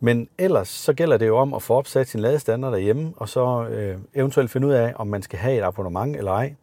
Men 0.00 0.28
ellers 0.38 0.68
så 0.68 0.92
gælder 0.92 1.16
det 1.16 1.26
jo 1.26 1.36
om 1.36 1.54
at 1.54 1.62
få 1.62 1.74
opsat 1.74 2.08
sin 2.08 2.20
ladestander 2.20 2.70
derhjemme, 2.70 3.12
og 3.16 3.28
så 3.28 3.66
øh, 3.70 3.98
eventuelt 4.14 4.50
finde 4.50 4.66
ud 4.66 4.72
af, 4.72 4.92
om 4.96 5.06
man 5.06 5.22
skal 5.22 5.38
have 5.38 5.58
et 5.58 5.62
abonnement 5.62 6.16
eller 6.16 6.32
ej. 6.32 6.54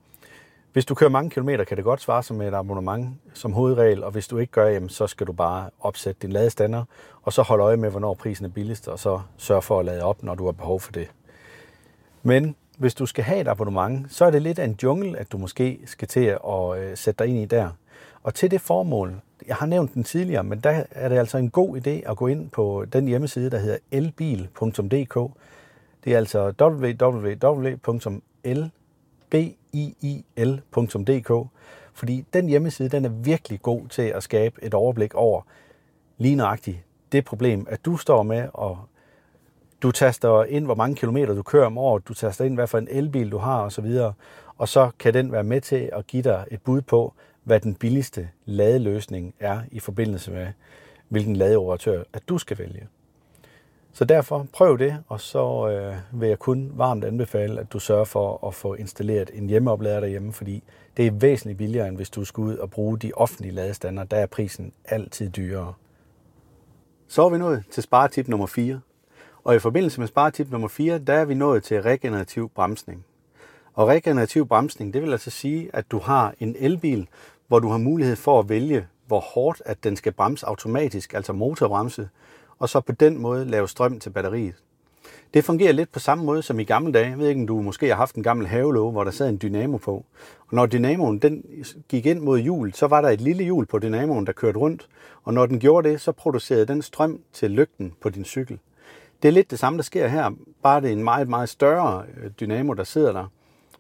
Hvis 0.74 0.86
du 0.86 0.96
kører 0.96 1.10
mange 1.10 1.30
kilometer, 1.30 1.64
kan 1.64 1.78
det 1.78 1.84
godt 1.84 2.02
svare 2.02 2.24
sig 2.24 2.36
med 2.36 2.48
et 2.48 2.54
abonnement 2.54 3.10
som 3.34 3.54
hovedregel, 3.54 4.04
og 4.04 4.12
hvis 4.12 4.28
du 4.28 4.38
ikke 4.38 4.52
gør, 4.52 4.68
jamen, 4.68 4.90
så 4.90 5.08
skal 5.08 5.28
du 5.28 5.32
bare 5.32 5.70
opsætte 5.80 6.22
din 6.22 6.32
ladestander, 6.32 6.84
og 7.24 7.34
så 7.34 7.42
holde 7.42 7.64
øje 7.64 7.78
med, 7.78 7.90
hvornår 7.90 8.14
prisen 8.14 8.46
er 8.46 8.50
billigst, 8.50 8.88
og 8.88 9.00
så 9.00 9.20
sørge 9.38 9.62
for 9.62 9.80
at 9.80 9.86
lade 9.86 10.04
op, 10.04 10.24
når 10.24 10.36
du 10.36 10.46
har 10.46 10.52
behov 10.52 10.80
for 10.80 10.92
det. 10.92 11.08
Men 12.24 12.56
hvis 12.78 12.96
du 12.96 13.06
skal 13.06 13.24
have 13.24 13.42
et 13.42 13.48
abonnement, 13.48 14.14
så 14.14 14.26
er 14.26 14.32
det 14.32 14.42
lidt 14.42 14.60
af 14.60 14.66
en 14.66 14.78
jungle, 14.84 15.18
at 15.18 15.32
du 15.32 15.38
måske 15.38 15.80
skal 15.86 16.08
til 16.08 16.26
at 16.26 16.80
øh, 16.80 16.98
sætte 16.98 17.24
dig 17.24 17.28
ind 17.28 17.40
i 17.40 17.46
der. 17.46 17.70
Og 18.24 18.34
til 18.34 18.52
det 18.52 18.62
formål, 18.62 19.22
jeg 19.48 19.56
har 19.56 19.66
nævnt 19.66 19.94
den 19.94 20.04
tidligere, 20.04 20.44
men 20.44 20.60
der 20.60 20.84
er 20.92 21.10
det 21.10 21.18
altså 21.18 21.38
en 21.38 21.50
god 21.50 21.78
idé 21.78 22.10
at 22.12 22.18
gå 22.18 22.28
ind 22.28 22.50
på 22.50 22.86
den 22.94 23.08
hjemmeside, 23.08 23.50
der 23.50 23.58
hedder 23.58 23.78
elbil.dk. 23.92 25.32
Det 26.04 26.14
er 26.14 26.18
altså 26.18 26.54
www.lbil.dk, 26.62 27.32
fordi 31.94 32.26
den 32.34 32.48
hjemmeside 32.48 32.90
den 32.90 33.06
er 33.06 33.10
virkelig 33.10 33.62
god 33.62 33.88
til 33.88 34.02
at 34.02 34.24
skabe 34.24 34.64
et 34.64 34.74
overblik 34.74 35.16
over 35.16 35.42
lige 36.18 36.36
nøjagtigt 36.36 36.78
det 37.12 37.26
problem, 37.26 37.68
at 37.70 37.86
du 37.86 37.98
står 37.98 38.24
med, 38.24 38.48
og 38.54 38.78
du 39.82 39.92
taster 39.92 40.44
ind, 40.44 40.66
hvor 40.66 40.76
mange 40.76 40.96
kilometer 40.96 41.34
du 41.34 41.44
kører 41.44 41.66
om 41.66 41.78
året, 41.78 42.08
du 42.08 42.14
taster 42.14 42.46
ind, 42.46 42.56
hvad 42.56 42.68
for 42.68 42.78
en 42.78 42.88
elbil 42.92 43.32
du 43.32 43.38
har 43.38 43.62
osv., 43.62 44.00
og 44.58 44.68
så 44.68 44.90
kan 45.00 45.14
den 45.14 45.32
være 45.32 45.44
med 45.44 45.62
til 45.62 45.90
at 45.94 46.08
give 46.08 46.24
dig 46.24 46.46
et 46.52 46.62
bud 46.62 46.82
på, 46.82 47.14
hvad 47.48 47.60
den 47.60 47.76
billigste 47.76 48.30
ladeløsning 48.46 49.34
er 49.40 49.62
i 49.72 49.80
forbindelse 49.80 50.32
med, 50.32 50.48
hvilken 51.10 51.36
ladeoperatør 51.36 52.04
at 52.14 52.30
du 52.30 52.38
skal 52.38 52.58
vælge. 52.58 52.88
Så 53.92 54.06
derfor 54.06 54.48
prøv 54.54 54.80
det, 54.80 55.04
og 55.08 55.22
så 55.22 55.70
øh, 55.70 56.22
vil 56.22 56.30
jeg 56.30 56.40
kun 56.40 56.72
varmt 56.74 57.04
anbefale, 57.04 57.60
at 57.60 57.74
du 57.74 57.80
sørger 57.80 58.06
for 58.06 58.48
at 58.48 58.54
få 58.54 58.74
installeret 58.74 59.32
en 59.34 59.48
hjemmeoplader 59.50 60.00
derhjemme, 60.00 60.34
fordi 60.34 60.64
det 60.98 61.08
er 61.08 61.12
væsentligt 61.12 61.58
billigere, 61.58 61.88
end 61.88 61.96
hvis 61.96 62.10
du 62.10 62.26
skal 62.26 62.42
ud 62.42 62.56
og 62.58 62.70
bruge 62.70 63.00
de 63.00 63.12
offentlige 63.16 63.54
ladestander. 63.54 64.04
Der 64.04 64.18
er 64.18 64.26
prisen 64.26 64.74
altid 64.86 65.30
dyrere. 65.30 65.74
Så 67.08 67.26
er 67.26 67.30
vi 67.30 67.38
nået 67.38 67.64
til 67.72 67.84
sparetip 67.84 68.28
nummer 68.28 68.48
4. 68.48 68.80
Og 69.44 69.56
i 69.56 69.60
forbindelse 69.60 70.00
med 70.00 70.08
sparetip 70.08 70.52
nummer 70.52 70.68
4, 70.68 70.98
der 70.98 71.14
er 71.14 71.26
vi 71.26 71.34
nået 71.34 71.64
til 71.64 71.82
regenerativ 71.82 72.50
bremsning. 72.56 73.06
Og 73.78 73.88
regenerativ 73.88 74.48
bremsning, 74.48 74.94
det 74.94 75.02
vil 75.02 75.12
altså 75.12 75.30
sige, 75.30 75.70
at 75.74 75.92
du 75.92 76.00
har 76.00 76.34
en 76.40 76.56
elbil, 76.60 77.08
hvor 77.48 77.60
du 77.60 77.70
har 77.70 77.78
mulighed 77.78 78.16
for 78.16 78.40
at 78.40 78.50
vælge, 78.50 78.88
hvor 79.08 79.20
hårdt 79.20 79.62
at 79.66 79.84
den 79.84 79.96
skal 79.96 80.12
bremse 80.12 80.46
automatisk, 80.46 81.14
altså 81.14 81.34
motorbremse, 81.34 82.10
og 82.60 82.70
så 82.70 82.82
på 82.82 82.92
den 82.92 83.18
måde 83.18 83.46
lave 83.46 83.68
strøm 83.68 84.00
til 84.00 84.10
batteriet. 84.10 84.56
Det 85.34 85.44
fungerer 85.44 85.72
lidt 85.72 85.92
på 85.92 86.00
samme 86.00 86.24
måde 86.24 86.42
som 86.42 86.60
i 86.60 86.64
gamle 86.64 86.94
dage. 86.94 87.10
Jeg 87.10 87.20
ved 87.20 87.28
ikke, 87.28 87.42
om 87.42 87.48
du 87.48 87.62
måske 87.62 87.88
har 87.88 87.96
haft 87.96 88.16
en 88.16 88.24
gammel 88.24 88.48
havelåge, 88.48 88.92
hvor 88.92 89.04
der 89.04 89.12
sad 89.12 89.30
en 89.30 89.40
dynamo 89.42 89.78
på. 89.78 90.06
Og 90.40 90.56
når 90.56 90.66
dynamoen 90.66 91.20
den 91.20 91.44
gik 91.90 92.06
ind 92.06 92.20
mod 92.20 92.40
hjul, 92.40 92.74
så 92.74 92.88
var 92.88 93.02
der 93.02 93.10
et 93.10 93.22
lille 93.22 93.44
hjul 93.44 93.66
på 93.66 93.80
dynamoen, 93.80 94.28
der 94.28 94.32
kørte 94.32 94.60
rundt. 94.60 94.88
Og 95.24 95.34
når 95.34 95.46
den 95.46 95.60
gjorde 95.60 95.90
det, 95.90 96.02
så 96.02 96.12
producerede 96.12 96.66
den 96.66 96.82
strøm 96.82 97.20
til 97.34 97.52
lygten 97.52 97.94
på 98.02 98.10
din 98.10 98.26
cykel. 98.26 98.60
Det 99.22 99.28
er 99.28 99.32
lidt 99.32 99.52
det 99.52 99.60
samme, 99.60 99.78
der 99.78 99.84
sker 99.84 100.08
her, 100.08 100.32
bare 100.64 100.82
det 100.82 100.88
er 100.88 100.94
en 100.94 101.04
meget, 101.04 101.30
meget 101.30 101.50
større 101.50 102.04
øh, 102.24 102.32
dynamo, 102.40 102.74
der 102.74 102.84
sidder 102.84 103.14
der, 103.14 103.26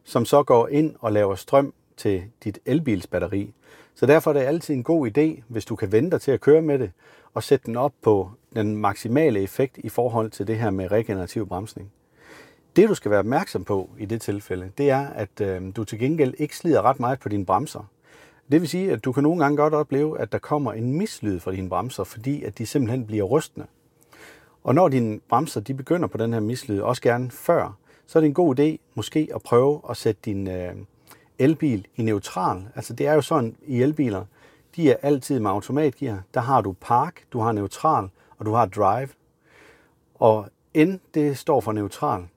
som 0.03 0.25
så 0.25 0.43
går 0.43 0.67
ind 0.67 0.95
og 0.99 1.11
laver 1.11 1.35
strøm 1.35 1.73
til 1.97 2.23
dit 2.43 2.59
elbilsbatteri. 2.65 3.53
Så 3.95 4.05
derfor 4.05 4.31
er 4.31 4.33
det 4.33 4.41
altid 4.41 4.73
en 4.73 4.83
god 4.83 5.17
idé, 5.17 5.43
hvis 5.47 5.65
du 5.65 5.75
kan 5.75 5.91
vente 5.91 6.11
dig 6.11 6.21
til 6.21 6.31
at 6.31 6.41
køre 6.41 6.61
med 6.61 6.79
det, 6.79 6.91
og 7.33 7.43
sætte 7.43 7.65
den 7.65 7.75
op 7.75 7.93
på 8.01 8.31
den 8.55 8.75
maksimale 8.75 9.41
effekt 9.41 9.77
i 9.77 9.89
forhold 9.89 10.31
til 10.31 10.47
det 10.47 10.57
her 10.57 10.69
med 10.69 10.91
regenerativ 10.91 11.47
bremsning. 11.47 11.91
Det 12.75 12.89
du 12.89 12.93
skal 12.93 13.11
være 13.11 13.19
opmærksom 13.19 13.63
på 13.63 13.89
i 13.99 14.05
det 14.05 14.21
tilfælde, 14.21 14.71
det 14.77 14.89
er, 14.89 15.07
at 15.07 15.41
øh, 15.41 15.61
du 15.75 15.83
til 15.83 15.99
gengæld 15.99 16.33
ikke 16.37 16.57
slider 16.57 16.81
ret 16.81 16.99
meget 16.99 17.19
på 17.19 17.29
dine 17.29 17.45
bremser. 17.45 17.89
Det 18.51 18.61
vil 18.61 18.69
sige, 18.69 18.91
at 18.91 19.05
du 19.05 19.11
kan 19.11 19.23
nogle 19.23 19.43
gange 19.43 19.57
godt 19.57 19.73
opleve, 19.73 20.19
at 20.19 20.31
der 20.31 20.37
kommer 20.37 20.73
en 20.73 20.97
mislyd 20.97 21.39
fra 21.39 21.51
dine 21.51 21.69
bremser, 21.69 22.03
fordi 22.03 22.43
at 22.43 22.57
de 22.57 22.65
simpelthen 22.65 23.05
bliver 23.05 23.23
rystende. 23.23 23.67
Og 24.63 24.75
når 24.75 24.89
dine 24.89 25.19
bremser 25.29 25.61
de 25.61 25.73
begynder 25.73 26.07
på 26.07 26.17
den 26.17 26.33
her 26.33 26.39
mislyd, 26.39 26.79
også 26.79 27.01
gerne 27.01 27.31
før, 27.31 27.77
så 28.05 28.19
er 28.19 28.21
det 28.21 28.27
en 28.27 28.33
god 28.33 28.59
idé 28.59 28.77
måske 28.95 29.29
at 29.35 29.41
prøve 29.41 29.81
at 29.89 29.97
sætte 29.97 30.21
din, 30.25 30.47
øh, 30.47 30.75
elbil 31.39 31.87
i 31.95 32.01
neutral. 32.01 32.67
Altså 32.75 32.93
det 32.93 33.07
er 33.07 33.13
jo 33.13 33.21
sådan 33.21 33.55
i 33.67 33.81
elbiler, 33.81 34.25
de 34.75 34.91
er 34.91 34.95
altid 35.01 35.39
med 35.39 35.51
automatgear. 35.51 36.23
Der 36.33 36.41
har 36.41 36.61
du 36.61 36.75
park, 36.81 37.23
du 37.33 37.39
har 37.39 37.51
neutral, 37.51 38.09
og 38.37 38.45
du 38.45 38.53
har 38.53 38.65
drive. 38.65 39.09
Og 40.15 40.49
N, 40.77 40.99
det 41.13 41.37
står 41.37 41.61
for 41.61 41.71
neutral. 41.71 42.27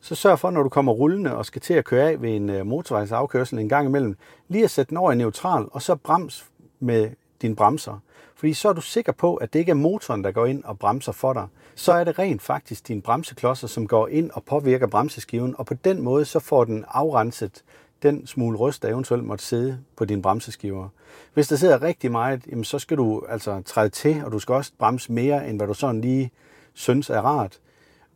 så 0.00 0.14
sørg 0.14 0.38
for, 0.38 0.50
når 0.50 0.62
du 0.62 0.68
kommer 0.68 0.92
rullende 0.92 1.36
og 1.36 1.46
skal 1.46 1.62
til 1.62 1.74
at 1.74 1.84
køre 1.84 2.10
af 2.10 2.22
ved 2.22 2.36
en 2.36 2.50
øh, 2.50 2.66
motorvejsafkørsel 2.66 3.58
en 3.58 3.68
gang 3.68 3.88
imellem, 3.88 4.16
lige 4.48 4.64
at 4.64 4.70
sætte 4.70 4.90
den 4.90 4.96
over 4.96 5.12
i 5.12 5.16
neutral, 5.16 5.66
og 5.72 5.82
så 5.82 5.94
brems 5.94 6.46
med 6.80 7.10
dine 7.42 7.56
bremser. 7.56 7.98
Fordi 8.34 8.52
så 8.52 8.68
er 8.68 8.72
du 8.72 8.80
sikker 8.80 9.12
på, 9.12 9.34
at 9.34 9.52
det 9.52 9.58
ikke 9.58 9.70
er 9.70 9.74
motoren, 9.74 10.24
der 10.24 10.30
går 10.30 10.46
ind 10.46 10.64
og 10.64 10.78
bremser 10.78 11.12
for 11.12 11.32
dig. 11.32 11.46
Så 11.74 11.92
er 11.92 12.04
det 12.04 12.18
rent 12.18 12.42
faktisk 12.42 12.88
dine 12.88 13.02
bremseklodser, 13.02 13.68
som 13.68 13.86
går 13.86 14.08
ind 14.08 14.30
og 14.30 14.44
påvirker 14.44 14.86
bremseskiven, 14.86 15.54
og 15.58 15.66
på 15.66 15.74
den 15.74 16.02
måde 16.02 16.24
så 16.24 16.38
får 16.38 16.64
den 16.64 16.84
afrenset 16.88 17.64
den 18.02 18.26
smule 18.26 18.58
rust, 18.58 18.82
der 18.82 18.88
eventuelt 18.88 19.24
måtte 19.24 19.44
sidde 19.44 19.78
på 19.96 20.04
dine 20.04 20.22
bremseskiver. 20.22 20.88
Hvis 21.34 21.48
der 21.48 21.56
sidder 21.56 21.82
rigtig 21.82 22.12
meget, 22.12 22.46
jamen 22.50 22.64
så 22.64 22.78
skal 22.78 22.96
du 22.96 23.22
altså 23.28 23.62
træde 23.62 23.88
til, 23.88 24.24
og 24.24 24.32
du 24.32 24.38
skal 24.38 24.54
også 24.54 24.72
bremse 24.78 25.12
mere, 25.12 25.48
end 25.48 25.58
hvad 25.58 25.66
du 25.66 25.74
sådan 25.74 26.00
lige 26.00 26.30
synes 26.74 27.10
er 27.10 27.20
rart. 27.20 27.60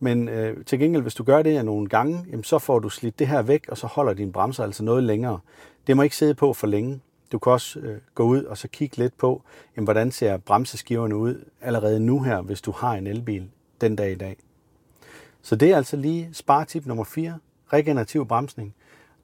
Men 0.01 0.29
øh, 0.29 0.65
til 0.65 0.79
gengæld, 0.79 1.03
hvis 1.03 1.15
du 1.15 1.25
gør 1.25 1.43
det 1.43 1.65
nogle 1.65 1.89
gange, 1.89 2.25
jamen, 2.31 2.45
så 2.45 2.59
får 2.59 2.79
du 2.79 2.89
slidt 2.89 3.19
det 3.19 3.29
her 3.29 3.43
væk, 3.43 3.69
og 3.69 3.79
så 3.79 3.87
holder 3.87 4.15
dine 4.15 4.33
bremser 4.33 4.65
altså 4.65 4.85
noget 4.85 5.03
længere. 5.03 5.39
Det 5.87 5.97
må 5.97 6.03
ikke 6.03 6.17
sidde 6.17 6.35
på 6.35 6.53
for 6.53 6.67
længe. 6.67 7.01
Du 7.33 7.39
kan 7.39 7.53
også 7.53 7.79
øh, 7.79 7.99
gå 8.15 8.23
ud 8.23 8.45
og 8.45 8.59
så 8.59 8.69
kigge 8.69 8.97
lidt 8.97 9.19
på, 9.19 9.43
jamen, 9.77 9.85
hvordan 9.87 10.11
ser 10.11 10.37
bremseskiverne 10.37 11.17
ud 11.17 11.45
allerede 11.61 12.01
nu 12.01 12.23
her, 12.23 12.41
hvis 12.41 12.61
du 12.61 12.71
har 12.71 12.93
en 12.93 13.07
elbil 13.07 13.51
den 13.81 13.97
dag 13.97 14.13
i 14.13 14.15
dag. 14.15 14.37
Så 15.43 15.57
det 15.57 15.71
er 15.71 15.77
altså 15.77 15.97
lige 15.97 16.29
sparetip 16.33 16.87
nummer 16.87 17.05
4, 17.05 17.39
regenerativ 17.73 18.27
bremsning. 18.27 18.75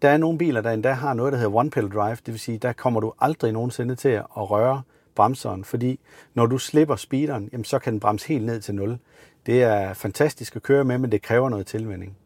Der 0.06 0.12
er 0.12 0.16
nogle 0.16 0.38
biler, 0.38 0.60
der 0.60 0.70
endda 0.70 0.92
har 0.92 1.14
noget, 1.14 1.32
der 1.32 1.38
hedder 1.38 1.54
one 1.54 1.70
pedal 1.70 1.90
drive, 1.90 2.16
det 2.16 2.26
vil 2.26 2.38
sige, 2.38 2.58
der 2.58 2.72
kommer 2.72 3.00
du 3.00 3.12
aldrig 3.20 3.52
nogensinde 3.52 3.94
til 3.94 4.08
at 4.08 4.26
røre 4.36 4.82
bremseren, 5.14 5.64
fordi 5.64 6.00
når 6.34 6.46
du 6.46 6.58
slipper 6.58 6.96
speederen, 6.96 7.48
jamen, 7.52 7.64
så 7.64 7.78
kan 7.78 7.92
den 7.92 8.00
bremse 8.00 8.28
helt 8.28 8.46
ned 8.46 8.60
til 8.60 8.74
0. 8.74 8.98
Det 9.46 9.62
er 9.62 9.94
fantastisk 9.94 10.56
at 10.56 10.62
køre 10.62 10.84
med, 10.84 10.98
men 10.98 11.12
det 11.12 11.22
kræver 11.22 11.48
noget 11.48 11.66
tilvænding. 11.66 12.16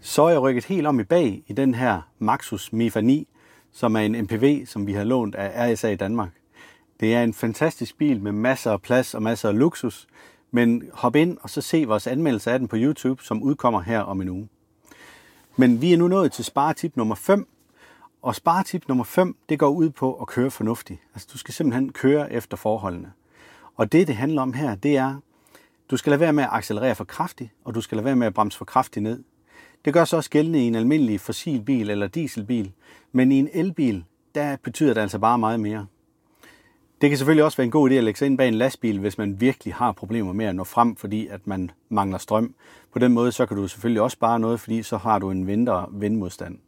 Så 0.00 0.22
er 0.22 0.28
jeg 0.30 0.40
rykket 0.40 0.64
helt 0.64 0.86
om 0.86 1.00
i 1.00 1.04
bag 1.04 1.42
i 1.46 1.52
den 1.52 1.74
her 1.74 2.00
Maxus 2.18 2.72
Mifa 2.72 3.00
9, 3.00 3.28
som 3.72 3.96
er 3.96 4.00
en 4.00 4.22
MPV, 4.22 4.66
som 4.66 4.86
vi 4.86 4.92
har 4.92 5.04
lånt 5.04 5.34
af 5.34 5.72
RSA 5.72 5.88
i 5.88 5.96
Danmark. 5.96 6.30
Det 7.00 7.14
er 7.14 7.22
en 7.22 7.34
fantastisk 7.34 7.98
bil 7.98 8.22
med 8.22 8.32
masser 8.32 8.72
af 8.72 8.82
plads 8.82 9.14
og 9.14 9.22
masser 9.22 9.48
af 9.48 9.58
luksus, 9.58 10.06
men 10.50 10.82
hop 10.92 11.16
ind 11.16 11.38
og 11.42 11.50
så 11.50 11.60
se 11.60 11.84
vores 11.84 12.06
anmeldelse 12.06 12.50
af 12.50 12.58
den 12.58 12.68
på 12.68 12.76
YouTube, 12.78 13.24
som 13.24 13.42
udkommer 13.42 13.80
her 13.80 14.00
om 14.00 14.20
en 14.20 14.28
uge. 14.28 14.48
Men 15.60 15.82
vi 15.82 15.92
er 15.92 15.96
nu 15.96 16.08
nået 16.08 16.32
til 16.32 16.44
sparetip 16.44 16.96
nummer 16.96 17.14
5, 17.14 17.48
og 18.22 18.34
sparetip 18.34 18.88
nummer 18.88 19.04
5, 19.04 19.36
det 19.48 19.58
går 19.58 19.68
ud 19.68 19.90
på 19.90 20.14
at 20.14 20.26
køre 20.26 20.50
fornuftigt. 20.50 21.00
Altså 21.14 21.28
du 21.32 21.38
skal 21.38 21.54
simpelthen 21.54 21.92
køre 21.92 22.32
efter 22.32 22.56
forholdene. 22.56 23.12
Og 23.76 23.92
det, 23.92 24.06
det 24.06 24.16
handler 24.16 24.42
om 24.42 24.52
her, 24.52 24.74
det 24.74 24.96
er, 24.96 25.16
du 25.90 25.96
skal 25.96 26.10
lade 26.10 26.20
være 26.20 26.32
med 26.32 26.44
at 26.44 26.50
accelerere 26.52 26.94
for 26.94 27.04
kraftigt, 27.04 27.50
og 27.64 27.74
du 27.74 27.80
skal 27.80 27.96
lade 27.96 28.04
være 28.04 28.16
med 28.16 28.26
at 28.26 28.34
bremse 28.34 28.58
for 28.58 28.64
kraftigt 28.64 29.02
ned. 29.02 29.22
Det 29.84 29.92
gør 29.92 30.04
så 30.04 30.16
også 30.16 30.30
gældende 30.30 30.64
i 30.64 30.66
en 30.66 30.74
almindelig 30.74 31.20
fossilbil 31.20 31.90
eller 31.90 32.06
dieselbil, 32.06 32.72
men 33.12 33.32
i 33.32 33.38
en 33.38 33.48
elbil, 33.52 34.04
der 34.34 34.56
betyder 34.56 34.94
det 34.94 35.00
altså 35.00 35.18
bare 35.18 35.38
meget 35.38 35.60
mere. 35.60 35.86
Det 37.00 37.10
kan 37.10 37.16
selvfølgelig 37.18 37.44
også 37.44 37.56
være 37.56 37.64
en 37.64 37.70
god 37.70 37.90
idé 37.90 37.94
at 37.94 38.04
lægge 38.04 38.18
sig 38.18 38.26
ind 38.26 38.38
bag 38.38 38.48
en 38.48 38.54
lastbil, 38.54 38.98
hvis 38.98 39.18
man 39.18 39.40
virkelig 39.40 39.74
har 39.74 39.92
problemer 39.92 40.32
med 40.32 40.46
at 40.46 40.56
nå 40.56 40.64
frem, 40.64 40.96
fordi 40.96 41.26
at 41.26 41.46
man 41.46 41.70
mangler 41.88 42.18
strøm. 42.18 42.54
På 42.92 42.98
den 42.98 43.12
måde 43.12 43.32
så 43.32 43.46
kan 43.46 43.56
du 43.56 43.68
selvfølgelig 43.68 44.02
også 44.02 44.14
spare 44.14 44.40
noget, 44.40 44.60
fordi 44.60 44.82
så 44.82 44.96
har 44.96 45.18
du 45.18 45.30
en 45.30 45.44
mindre 45.44 45.86
vindmodstand. 45.92 46.58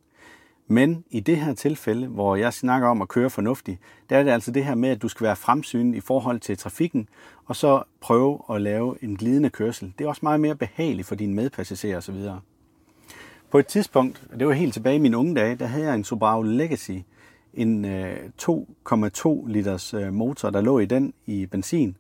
Men 0.67 1.05
i 1.11 1.21
det 1.21 1.37
her 1.37 1.55
tilfælde, 1.55 2.07
hvor 2.07 2.37
jeg 2.37 2.53
snakker 2.53 2.89
om 2.89 3.03
at 3.03 3.09
køre 3.09 3.31
fornuftigt, 3.31 3.79
der 4.11 4.19
er 4.19 4.23
det 4.23 4.31
altså 4.31 4.51
det 4.51 4.65
her 4.65 4.75
med, 4.75 4.89
at 4.89 5.03
du 5.03 5.09
skal 5.09 5.25
være 5.25 5.37
fremsynet 5.37 5.97
i 5.97 6.01
forhold 6.01 6.41
til 6.41 6.59
trafikken, 6.59 7.09
og 7.47 7.57
så 7.57 7.83
prøve 8.01 8.39
at 8.51 8.63
lave 8.63 9.05
en 9.05 9.17
glidende 9.17 9.51
kørsel. 9.51 9.93
Det 9.99 10.05
er 10.05 10.09
også 10.09 10.21
meget 10.23 10.41
mere 10.41 10.55
behageligt 10.55 11.09
for 11.09 11.15
dine 11.15 11.35
medpassagerer 11.35 11.97
osv. 11.97 12.17
På 13.51 13.59
et 13.59 13.67
tidspunkt, 13.67 14.23
det 14.39 14.47
var 14.47 14.53
helt 14.53 14.75
tilbage 14.75 14.97
i 14.97 14.99
mine 14.99 15.17
unge 15.17 15.35
dage, 15.35 15.57
der 15.57 15.67
havde 15.67 15.87
jeg 15.87 15.95
en 15.95 16.05
Subaru 16.05 16.43
Legacy, 16.43 16.99
en 17.55 17.85
øh, 17.85 18.17
2,2 18.43 19.49
liters 19.49 19.95
øh, 19.95 20.13
motor, 20.13 20.51
der 20.51 20.61
lå 20.61 20.79
i 20.79 20.87
den 20.87 21.15
i 21.27 21.47
benzin. 21.47 21.97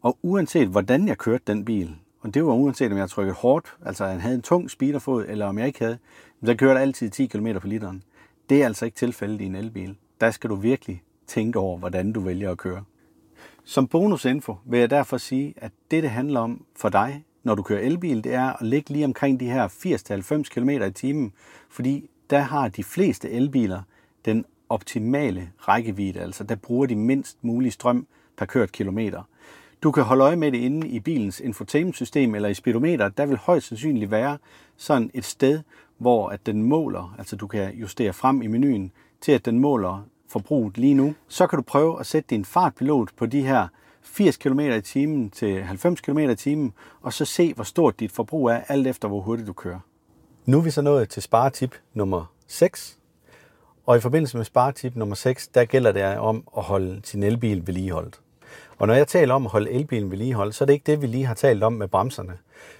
Og 0.00 0.18
uanset 0.22 0.68
hvordan 0.68 1.08
jeg 1.08 1.18
kørte 1.18 1.44
den 1.46 1.64
bil, 1.64 1.96
og 2.20 2.34
det 2.34 2.44
var 2.44 2.52
uanset 2.52 2.92
om 2.92 2.98
jeg 2.98 3.10
trykkede 3.10 3.34
hårdt, 3.34 3.76
altså 3.84 4.04
jeg 4.04 4.22
havde 4.22 4.34
en 4.34 4.42
tung 4.42 4.70
speederfod, 4.70 5.24
eller 5.28 5.46
om 5.46 5.58
jeg 5.58 5.66
ikke 5.66 5.78
havde, 5.78 5.98
så 6.44 6.54
kørte 6.54 6.80
altid 6.80 7.10
10 7.10 7.26
km 7.26 7.46
på 7.60 7.66
literen. 7.66 8.02
Det 8.50 8.62
er 8.62 8.66
altså 8.66 8.84
ikke 8.84 8.96
tilfældet 8.96 9.40
i 9.40 9.44
en 9.44 9.54
elbil. 9.54 9.96
Der 10.20 10.30
skal 10.30 10.50
du 10.50 10.54
virkelig 10.54 11.02
tænke 11.26 11.58
over, 11.58 11.78
hvordan 11.78 12.12
du 12.12 12.20
vælger 12.20 12.50
at 12.50 12.58
køre. 12.58 12.84
Som 13.64 13.86
bonusinfo 13.86 14.56
vil 14.64 14.80
jeg 14.80 14.90
derfor 14.90 15.16
sige, 15.16 15.54
at 15.56 15.72
det, 15.90 16.02
det 16.02 16.10
handler 16.10 16.40
om 16.40 16.64
for 16.76 16.88
dig, 16.88 17.24
når 17.42 17.54
du 17.54 17.62
kører 17.62 17.80
elbil, 17.80 18.24
det 18.24 18.34
er 18.34 18.52
at 18.52 18.66
ligge 18.66 18.92
lige 18.92 19.04
omkring 19.04 19.40
de 19.40 19.50
her 19.50 19.68
80-90 19.68 20.42
km 20.42 20.68
i 20.70 20.90
timen, 20.90 21.32
fordi 21.68 22.10
der 22.30 22.38
har 22.38 22.68
de 22.68 22.84
fleste 22.84 23.30
elbiler 23.30 23.82
den 24.24 24.44
optimale 24.68 25.50
rækkevidde, 25.58 26.20
altså 26.20 26.44
der 26.44 26.54
bruger 26.54 26.86
de 26.86 26.96
mindst 26.96 27.38
mulig 27.42 27.72
strøm 27.72 28.06
per 28.36 28.46
kørt 28.46 28.72
kilometer. 28.72 29.22
Du 29.82 29.90
kan 29.90 30.02
holde 30.02 30.24
øje 30.24 30.36
med 30.36 30.52
det 30.52 30.58
inde 30.58 30.88
i 30.88 31.00
bilens 31.00 31.40
infotainmentsystem 31.40 32.34
eller 32.34 32.48
i 32.48 32.54
speedometer. 32.54 33.08
Der 33.08 33.26
vil 33.26 33.36
højst 33.36 33.68
sandsynligt 33.68 34.10
være 34.10 34.38
sådan 34.76 35.10
et 35.14 35.24
sted, 35.24 35.60
hvor 35.98 36.28
at 36.28 36.46
den 36.46 36.62
måler, 36.62 37.14
altså 37.18 37.36
du 37.36 37.46
kan 37.46 37.74
justere 37.74 38.12
frem 38.12 38.42
i 38.42 38.46
menuen 38.46 38.92
til, 39.20 39.32
at 39.32 39.44
den 39.44 39.58
måler 39.58 40.06
forbruget 40.28 40.78
lige 40.78 40.94
nu. 40.94 41.14
Så 41.28 41.46
kan 41.46 41.56
du 41.56 41.62
prøve 41.62 42.00
at 42.00 42.06
sætte 42.06 42.26
din 42.30 42.44
fartpilot 42.44 43.10
på 43.16 43.26
de 43.26 43.42
her 43.42 43.68
80 44.02 44.36
km 44.36 44.60
i 44.60 44.80
timen 44.80 45.30
til 45.30 45.62
90 45.62 46.00
km 46.00 46.18
i 46.18 46.34
timen, 46.34 46.72
og 47.02 47.12
så 47.12 47.24
se, 47.24 47.54
hvor 47.54 47.64
stort 47.64 48.00
dit 48.00 48.12
forbrug 48.12 48.48
er, 48.48 48.60
alt 48.68 48.86
efter 48.86 49.08
hvor 49.08 49.20
hurtigt 49.20 49.48
du 49.48 49.52
kører. 49.52 49.80
Nu 50.46 50.58
er 50.58 50.62
vi 50.62 50.70
så 50.70 50.82
nået 50.82 51.08
til 51.08 51.22
sparetip 51.22 51.74
nummer 51.94 52.32
6. 52.46 52.98
Og 53.88 53.96
i 53.96 54.00
forbindelse 54.00 54.36
med 54.36 54.44
sparetip 54.44 54.96
nummer 54.96 55.14
6, 55.14 55.48
der 55.48 55.64
gælder 55.64 55.92
det 55.92 56.18
om 56.18 56.44
at 56.56 56.62
holde 56.62 57.00
sin 57.04 57.22
elbil 57.22 57.66
vedligeholdt. 57.66 58.20
Og 58.78 58.86
når 58.86 58.94
jeg 58.94 59.08
taler 59.08 59.34
om 59.34 59.46
at 59.46 59.52
holde 59.52 59.70
elbilen 59.70 60.10
vedligeholdt, 60.10 60.54
så 60.54 60.64
er 60.64 60.66
det 60.66 60.72
ikke 60.72 60.92
det, 60.92 61.02
vi 61.02 61.06
lige 61.06 61.26
har 61.26 61.34
talt 61.34 61.62
om 61.62 61.72
med 61.72 61.88
bremserne. 61.88 62.38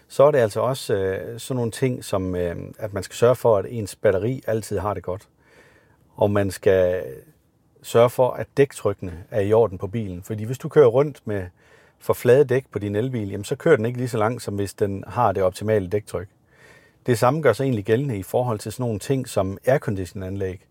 Så 0.09 0.23
er 0.23 0.31
det 0.31 0.39
altså 0.39 0.61
også 0.61 0.95
øh, 0.95 1.41
sådan 1.41 1.57
nogle 1.57 1.71
ting, 1.71 2.05
som 2.05 2.37
øh, 2.37 2.57
at 2.79 2.93
man 2.93 3.03
skal 3.03 3.17
sørge 3.17 3.37
for, 3.37 3.57
at 3.57 3.67
ens 3.69 3.97
batteri 3.97 4.43
altid 4.47 4.79
har 4.79 4.95
det 4.95 5.03
godt. 5.03 5.29
Og 6.17 6.31
man 6.31 6.51
skal 6.51 7.05
sørge 7.83 8.11
for, 8.11 8.31
at 8.31 8.47
dæktrykkene 8.57 9.25
er 9.31 9.41
i 9.41 9.53
orden 9.53 9.79
på 9.79 9.87
bilen. 9.87 10.23
Fordi 10.23 10.45
hvis 10.45 10.59
du 10.59 10.69
kører 10.69 10.87
rundt 10.87 11.23
med 11.25 11.47
for 11.99 12.13
flade 12.13 12.45
dæk 12.45 12.67
på 12.73 12.79
din 12.79 12.97
elbil, 12.97 13.31
jamen 13.31 13.45
så 13.45 13.57
kører 13.57 13.77
den 13.77 13.87
ikke 13.87 13.99
lige 13.99 14.09
så 14.09 14.19
langt, 14.19 14.43
som 14.43 14.55
hvis 14.55 14.75
den 14.75 15.05
har 15.07 15.33
det 15.33 15.43
optimale 15.43 15.89
dæktryk. 15.89 16.29
Det 17.07 17.19
samme 17.19 17.43
gør 17.43 17.53
sig 17.53 17.65
egentlig 17.65 17.85
gældende 17.85 18.17
i 18.17 18.23
forhold 18.23 18.59
til 18.59 18.73
sådan 18.73 18.85
nogle 18.85 18.99
ting 18.99 19.29
som 19.29 19.59
airconditionanlæg. 19.67 20.65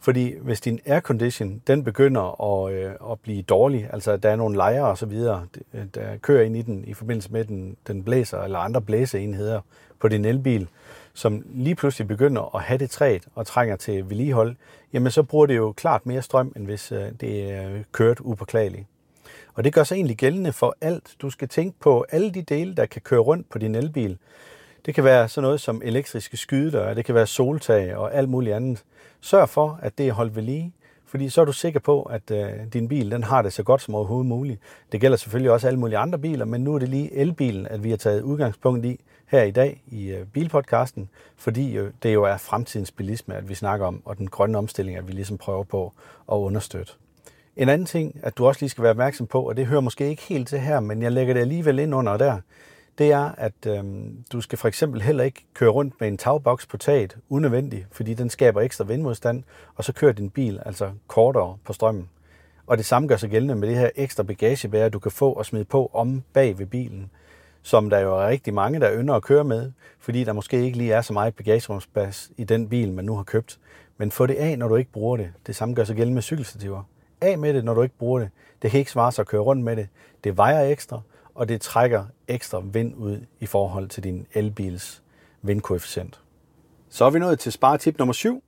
Fordi 0.00 0.34
hvis 0.42 0.60
din 0.60 0.80
aircondition, 0.86 1.62
den 1.66 1.84
begynder 1.84 2.42
at, 2.42 2.72
øh, 2.72 2.90
at 3.10 3.20
blive 3.20 3.42
dårlig, 3.42 3.88
altså 3.92 4.16
der 4.16 4.30
er 4.30 4.36
nogle 4.36 4.56
lejre 4.56 4.86
og 4.86 4.98
så 4.98 5.06
videre, 5.06 5.46
øh, 5.74 5.84
der 5.94 6.16
kører 6.16 6.42
ind 6.42 6.56
i 6.56 6.62
den 6.62 6.84
i 6.84 6.94
forbindelse 6.94 7.32
med, 7.32 7.44
den, 7.44 7.76
den 7.86 8.04
blæser, 8.04 8.42
eller 8.42 8.58
andre 8.58 8.82
blæseenheder 8.82 9.60
på 10.00 10.08
din 10.08 10.24
elbil, 10.24 10.68
som 11.14 11.42
lige 11.54 11.74
pludselig 11.74 12.08
begynder 12.08 12.56
at 12.56 12.62
have 12.62 12.78
det 12.78 12.90
træet 12.90 13.28
og 13.34 13.46
trænger 13.46 13.76
til 13.76 14.10
vedligehold, 14.10 14.56
jamen 14.92 15.10
så 15.10 15.22
bruger 15.22 15.46
det 15.46 15.56
jo 15.56 15.72
klart 15.72 16.06
mere 16.06 16.22
strøm, 16.22 16.52
end 16.56 16.64
hvis 16.64 16.92
øh, 16.92 17.12
det 17.20 17.42
øh, 17.42 17.48
er 17.48 17.82
kørt 17.92 18.20
upåklageligt. 18.20 18.86
Og 19.54 19.64
det 19.64 19.72
gør 19.72 19.84
sig 19.84 19.94
egentlig 19.94 20.16
gældende 20.16 20.52
for 20.52 20.76
alt. 20.80 21.16
Du 21.22 21.30
skal 21.30 21.48
tænke 21.48 21.78
på 21.80 22.06
alle 22.10 22.30
de 22.30 22.42
dele, 22.42 22.74
der 22.74 22.86
kan 22.86 23.02
køre 23.02 23.20
rundt 23.20 23.50
på 23.50 23.58
din 23.58 23.74
elbil. 23.74 24.18
Det 24.86 24.94
kan 24.94 25.04
være 25.04 25.28
sådan 25.28 25.42
noget 25.42 25.60
som 25.60 25.82
elektriske 25.84 26.36
skydedøre, 26.36 26.94
det 26.94 27.04
kan 27.04 27.14
være 27.14 27.26
soltag 27.26 27.96
og 27.96 28.14
alt 28.14 28.28
muligt 28.28 28.56
andet. 28.56 28.84
Sørg 29.20 29.48
for, 29.48 29.78
at 29.82 29.98
det 29.98 30.08
er 30.08 30.12
holdt 30.12 30.36
ved 30.36 30.42
lige, 30.42 30.72
fordi 31.06 31.28
så 31.28 31.40
er 31.40 31.44
du 31.44 31.52
sikker 31.52 31.80
på, 31.80 32.02
at 32.02 32.30
øh, 32.30 32.48
din 32.72 32.88
bil 32.88 33.10
den 33.10 33.24
har 33.24 33.42
det 33.42 33.52
så 33.52 33.62
godt 33.62 33.82
som 33.82 33.94
overhovedet 33.94 34.26
muligt. 34.26 34.60
Det 34.92 35.00
gælder 35.00 35.16
selvfølgelig 35.16 35.50
også 35.50 35.66
alle 35.66 35.78
mulige 35.78 35.98
andre 35.98 36.18
biler, 36.18 36.44
men 36.44 36.60
nu 36.64 36.74
er 36.74 36.78
det 36.78 36.88
lige 36.88 37.14
elbilen, 37.14 37.66
at 37.66 37.84
vi 37.84 37.90
har 37.90 37.96
taget 37.96 38.22
udgangspunkt 38.22 38.84
i 38.84 39.00
her 39.26 39.42
i 39.42 39.50
dag 39.50 39.82
i 39.86 40.10
øh, 40.10 40.26
bilpodcasten, 40.26 41.08
fordi 41.36 41.76
øh, 41.76 41.90
det 42.02 42.14
jo 42.14 42.24
er 42.24 42.36
fremtidens 42.36 42.90
bilisme, 42.90 43.34
at 43.34 43.48
vi 43.48 43.54
snakker 43.54 43.86
om, 43.86 44.02
og 44.04 44.18
den 44.18 44.28
grønne 44.28 44.58
omstilling, 44.58 44.98
at 44.98 45.08
vi 45.08 45.12
ligesom 45.12 45.38
prøver 45.38 45.64
på 45.64 45.92
at 46.32 46.36
understøtte. 46.36 46.92
En 47.56 47.68
anden 47.68 47.86
ting, 47.86 48.20
at 48.22 48.38
du 48.38 48.46
også 48.46 48.60
lige 48.60 48.70
skal 48.70 48.82
være 48.82 48.90
opmærksom 48.90 49.26
på, 49.26 49.42
og 49.42 49.56
det 49.56 49.66
hører 49.66 49.80
måske 49.80 50.08
ikke 50.08 50.22
helt 50.22 50.48
til 50.48 50.58
her, 50.58 50.80
men 50.80 51.02
jeg 51.02 51.12
lægger 51.12 51.34
det 51.34 51.40
alligevel 51.40 51.78
ind 51.78 51.94
under 51.94 52.16
der, 52.16 52.40
det 52.98 53.12
er, 53.12 53.30
at 53.38 53.66
øh, 53.66 53.84
du 54.32 54.40
skal 54.40 54.58
for 54.58 54.68
eksempel 54.68 55.02
heller 55.02 55.24
ikke 55.24 55.46
køre 55.54 55.70
rundt 55.70 55.94
med 56.00 56.08
en 56.08 56.18
tagboks 56.18 56.66
på 56.66 56.76
taget 56.76 57.16
unødvendigt, 57.28 57.86
fordi 57.92 58.14
den 58.14 58.30
skaber 58.30 58.60
ekstra 58.60 58.84
vindmodstand, 58.84 59.42
og 59.74 59.84
så 59.84 59.92
kører 59.92 60.12
din 60.12 60.30
bil 60.30 60.60
altså 60.66 60.90
kortere 61.06 61.56
på 61.64 61.72
strømmen. 61.72 62.08
Og 62.66 62.76
det 62.78 62.86
samme 62.86 63.08
gør 63.08 63.16
sig 63.16 63.30
gældende 63.30 63.54
med 63.54 63.68
det 63.68 63.76
her 63.76 63.90
ekstra 63.96 64.22
bagagebærer, 64.22 64.88
du 64.88 64.98
kan 64.98 65.12
få 65.12 65.32
og 65.32 65.46
smide 65.46 65.64
på 65.64 65.90
om 65.94 66.22
bag 66.32 66.58
ved 66.58 66.66
bilen, 66.66 67.10
som 67.62 67.90
der 67.90 67.98
jo 67.98 68.16
er 68.16 68.28
rigtig 68.28 68.54
mange, 68.54 68.80
der 68.80 68.94
ynder 68.94 69.14
at 69.14 69.22
køre 69.22 69.44
med, 69.44 69.72
fordi 69.98 70.24
der 70.24 70.32
måske 70.32 70.64
ikke 70.64 70.78
lige 70.78 70.92
er 70.92 71.00
så 71.00 71.12
meget 71.12 71.34
bagagerumsplads 71.34 72.30
i 72.36 72.44
den 72.44 72.68
bil, 72.68 72.92
man 72.92 73.04
nu 73.04 73.16
har 73.16 73.22
købt. 73.22 73.58
Men 73.98 74.10
få 74.10 74.26
det 74.26 74.34
af, 74.34 74.58
når 74.58 74.68
du 74.68 74.76
ikke 74.76 74.92
bruger 74.92 75.16
det. 75.16 75.32
Det 75.46 75.56
samme 75.56 75.74
gør 75.74 75.84
sig 75.84 75.96
gældende 75.96 76.14
med 76.14 76.22
cykelstativer. 76.22 76.82
Af 77.20 77.38
med 77.38 77.54
det, 77.54 77.64
når 77.64 77.74
du 77.74 77.82
ikke 77.82 77.98
bruger 77.98 78.18
det. 78.20 78.30
Det 78.62 78.70
kan 78.70 78.78
ikke 78.78 78.90
svare 78.90 79.12
sig 79.12 79.22
at 79.22 79.26
køre 79.26 79.40
rundt 79.40 79.64
med 79.64 79.76
det. 79.76 79.88
Det 80.24 80.36
vejer 80.36 80.62
ekstra, 80.62 81.00
og 81.36 81.48
det 81.48 81.60
trækker 81.60 82.04
ekstra 82.28 82.62
vind 82.64 82.94
ud 82.96 83.20
i 83.40 83.46
forhold 83.46 83.88
til 83.88 84.04
din 84.04 84.26
elbils 84.32 85.02
vindkoefficient. 85.42 86.20
Så 86.88 87.04
er 87.04 87.10
vi 87.10 87.18
nået 87.18 87.38
til 87.38 87.52
sparetip 87.52 87.98
nummer 87.98 88.12
7. 88.12 88.42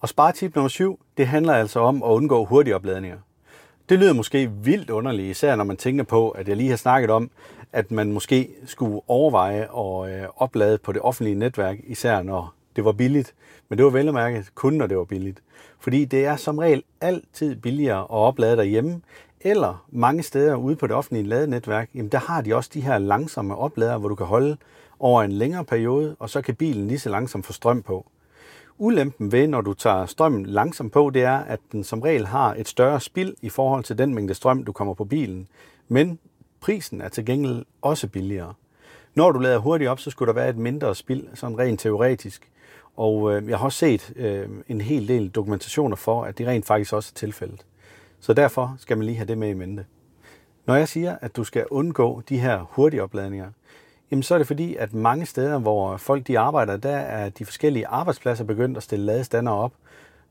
Og 0.00 0.08
sparetip 0.08 0.54
nummer 0.54 0.68
7, 0.68 1.00
det 1.16 1.26
handler 1.26 1.54
altså 1.54 1.80
om 1.80 2.02
at 2.02 2.08
undgå 2.08 2.44
hurtige 2.44 2.74
opladninger. 2.74 3.18
Det 3.88 3.98
lyder 3.98 4.12
måske 4.12 4.50
vildt 4.50 4.90
underligt, 4.90 5.30
især 5.30 5.56
når 5.56 5.64
man 5.64 5.76
tænker 5.76 6.04
på, 6.04 6.30
at 6.30 6.48
jeg 6.48 6.56
lige 6.56 6.70
har 6.70 6.76
snakket 6.76 7.10
om, 7.10 7.30
at 7.72 7.90
man 7.90 8.12
måske 8.12 8.50
skulle 8.66 9.00
overveje 9.08 9.60
at 9.62 10.22
øh, 10.22 10.28
oplade 10.36 10.78
på 10.78 10.92
det 10.92 11.02
offentlige 11.02 11.34
netværk, 11.34 11.78
især 11.86 12.22
når 12.22 12.54
det 12.76 12.84
var 12.84 12.92
billigt. 12.92 13.34
Men 13.68 13.78
det 13.78 13.84
var 13.84 13.90
vel 13.90 14.12
mærket 14.12 14.54
kun, 14.54 14.72
når 14.72 14.86
det 14.86 14.98
var 14.98 15.04
billigt. 15.04 15.42
Fordi 15.78 16.04
det 16.04 16.24
er 16.24 16.36
som 16.36 16.58
regel 16.58 16.82
altid 17.00 17.56
billigere 17.56 18.00
at 18.00 18.10
oplade 18.10 18.56
derhjemme, 18.56 19.00
eller 19.44 19.84
mange 19.88 20.22
steder 20.22 20.56
ude 20.56 20.76
på 20.76 20.86
det 20.86 20.96
offentlige 20.96 21.26
ladenetværk, 21.26 21.90
jamen 21.94 22.12
der 22.12 22.18
har 22.18 22.40
de 22.40 22.54
også 22.54 22.70
de 22.74 22.80
her 22.80 22.98
langsomme 22.98 23.56
oplader, 23.56 23.98
hvor 23.98 24.08
du 24.08 24.14
kan 24.14 24.26
holde 24.26 24.56
over 24.98 25.22
en 25.22 25.32
længere 25.32 25.64
periode, 25.64 26.16
og 26.18 26.30
så 26.30 26.42
kan 26.42 26.54
bilen 26.54 26.88
lige 26.88 26.98
så 26.98 27.10
langsomt 27.10 27.46
få 27.46 27.52
strøm 27.52 27.82
på. 27.82 28.06
Ulempen 28.78 29.32
ved, 29.32 29.46
når 29.46 29.60
du 29.60 29.74
tager 29.74 30.06
strømmen 30.06 30.46
langsomt 30.46 30.92
på, 30.92 31.10
det 31.10 31.22
er, 31.22 31.38
at 31.38 31.60
den 31.72 31.84
som 31.84 32.00
regel 32.00 32.26
har 32.26 32.54
et 32.54 32.68
større 32.68 33.00
spild 33.00 33.34
i 33.42 33.48
forhold 33.48 33.84
til 33.84 33.98
den 33.98 34.14
mængde 34.14 34.34
strøm, 34.34 34.64
du 34.64 34.72
kommer 34.72 34.94
på 34.94 35.04
bilen. 35.04 35.48
Men 35.88 36.18
prisen 36.60 37.00
er 37.00 37.08
til 37.08 37.26
gengæld 37.26 37.64
også 37.82 38.08
billigere. 38.08 38.54
Når 39.14 39.32
du 39.32 39.38
lader 39.38 39.58
hurtigt 39.58 39.90
op, 39.90 40.00
så 40.00 40.10
skulle 40.10 40.26
der 40.26 40.34
være 40.34 40.48
et 40.48 40.56
mindre 40.56 40.94
spild, 40.94 41.26
sådan 41.34 41.58
rent 41.58 41.80
teoretisk. 41.80 42.50
Og 42.96 43.36
øh, 43.36 43.48
jeg 43.48 43.58
har 43.58 43.64
også 43.64 43.78
set 43.78 44.12
øh, 44.16 44.48
en 44.68 44.80
hel 44.80 45.08
del 45.08 45.28
dokumentationer 45.28 45.96
for, 45.96 46.24
at 46.24 46.38
det 46.38 46.46
rent 46.46 46.66
faktisk 46.66 46.92
også 46.92 47.12
er 47.14 47.18
tilfældet. 47.18 47.64
Så 48.24 48.32
derfor 48.32 48.74
skal 48.78 48.96
man 48.96 49.06
lige 49.06 49.16
have 49.16 49.26
det 49.26 49.38
med 49.38 49.48
i 49.48 49.54
mente. 49.54 49.84
Når 50.66 50.74
jeg 50.74 50.88
siger, 50.88 51.16
at 51.20 51.36
du 51.36 51.44
skal 51.44 51.66
undgå 51.70 52.22
de 52.28 52.38
her 52.38 52.66
hurtige 52.70 53.02
opladninger, 53.02 53.50
jamen 54.10 54.22
så 54.22 54.34
er 54.34 54.38
det 54.38 54.46
fordi, 54.46 54.76
at 54.76 54.94
mange 54.94 55.26
steder, 55.26 55.58
hvor 55.58 55.96
folk 55.96 56.26
de 56.26 56.38
arbejder, 56.38 56.76
der 56.76 56.96
er 56.96 57.28
de 57.28 57.44
forskellige 57.44 57.86
arbejdspladser 57.86 58.44
begyndt 58.44 58.76
at 58.76 58.82
stille 58.82 59.04
ladestander 59.04 59.52
op. 59.52 59.72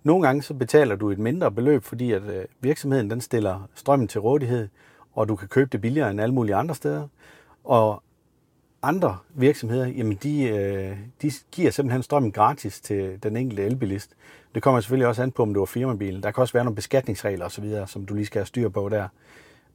Nogle 0.03 0.27
gange 0.27 0.41
så 0.41 0.53
betaler 0.53 0.95
du 0.95 1.12
et 1.12 1.19
mindre 1.19 1.51
beløb, 1.51 1.83
fordi 1.83 2.12
at 2.12 2.23
øh, 2.23 2.45
virksomheden 2.59 3.09
den 3.09 3.21
stiller 3.21 3.69
strømmen 3.75 4.07
til 4.07 4.21
rådighed, 4.21 4.67
og 5.13 5.29
du 5.29 5.35
kan 5.35 5.47
købe 5.47 5.69
det 5.71 5.81
billigere 5.81 6.12
end 6.12 6.21
alle 6.21 6.35
mulige 6.35 6.55
andre 6.55 6.75
steder. 6.75 7.07
Og 7.63 8.03
andre 8.84 9.18
virksomheder, 9.34 9.88
jamen 9.88 10.18
de, 10.24 10.44
øh, 10.44 10.98
de 11.22 11.32
giver 11.52 11.72
simpelthen 11.72 12.04
strømmen 12.04 12.32
gratis 12.32 12.82
til 12.82 13.24
den 13.24 13.38
enkelte 13.38 13.63
elbilist. 13.63 14.12
Det 14.56 14.63
kommer 14.63 14.82
selvfølgelig 14.82 15.08
også 15.08 15.24
an 15.24 15.32
på, 15.32 15.42
om 15.42 15.54
du 15.54 15.60
har 15.60 15.66
firmabilen. 15.66 16.24
Der 16.24 16.32
kan 16.32 16.42
også 16.42 16.54
være 16.54 16.63
nogle 16.63 16.75
beskatningsregler 16.75 17.46
osv., 17.46 17.86
som 17.86 18.06
du 18.06 18.13
lige 18.13 18.25
skal 18.25 18.40
have 18.40 18.46
styr 18.46 18.70
på 18.70 18.90
der. 18.90 19.08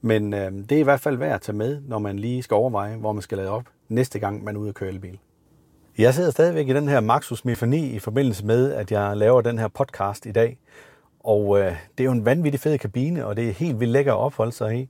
Men 0.00 0.34
øh, 0.34 0.52
det 0.52 0.72
er 0.72 0.78
i 0.78 0.82
hvert 0.82 1.00
fald 1.00 1.16
værd 1.16 1.34
at 1.34 1.40
tage 1.40 1.56
med, 1.56 1.80
når 1.88 1.98
man 1.98 2.18
lige 2.18 2.42
skal 2.42 2.54
overveje, 2.54 2.96
hvor 2.96 3.12
man 3.12 3.22
skal 3.22 3.38
lade 3.38 3.50
op 3.50 3.64
næste 3.88 4.18
gang, 4.18 4.44
man 4.44 4.56
er 4.56 4.60
ude 4.60 4.68
at 4.68 4.74
køre 4.74 4.88
elbil. 4.88 5.18
Jeg 5.98 6.14
sidder 6.14 6.30
stadigvæk 6.30 6.68
i 6.68 6.72
den 6.72 6.88
her 6.88 7.00
Maxus 7.00 7.44
Mifani 7.44 7.90
i 7.90 7.98
forbindelse 7.98 8.46
med, 8.46 8.72
at 8.72 8.92
jeg 8.92 9.16
laver 9.16 9.40
den 9.40 9.58
her 9.58 9.68
podcast 9.68 10.26
i 10.26 10.32
dag. 10.32 10.58
Og 11.20 11.60
øh, 11.60 11.76
det 11.98 12.04
er 12.04 12.04
jo 12.04 12.12
en 12.12 12.24
vanvittig 12.24 12.60
fed 12.60 12.78
kabine, 12.78 13.26
og 13.26 13.36
det 13.36 13.48
er 13.48 13.52
helt 13.52 13.80
vildt 13.80 13.92
lækker 13.92 14.12
at 14.12 14.18
opholde 14.18 14.52
sig 14.52 14.78
i. 14.78 14.88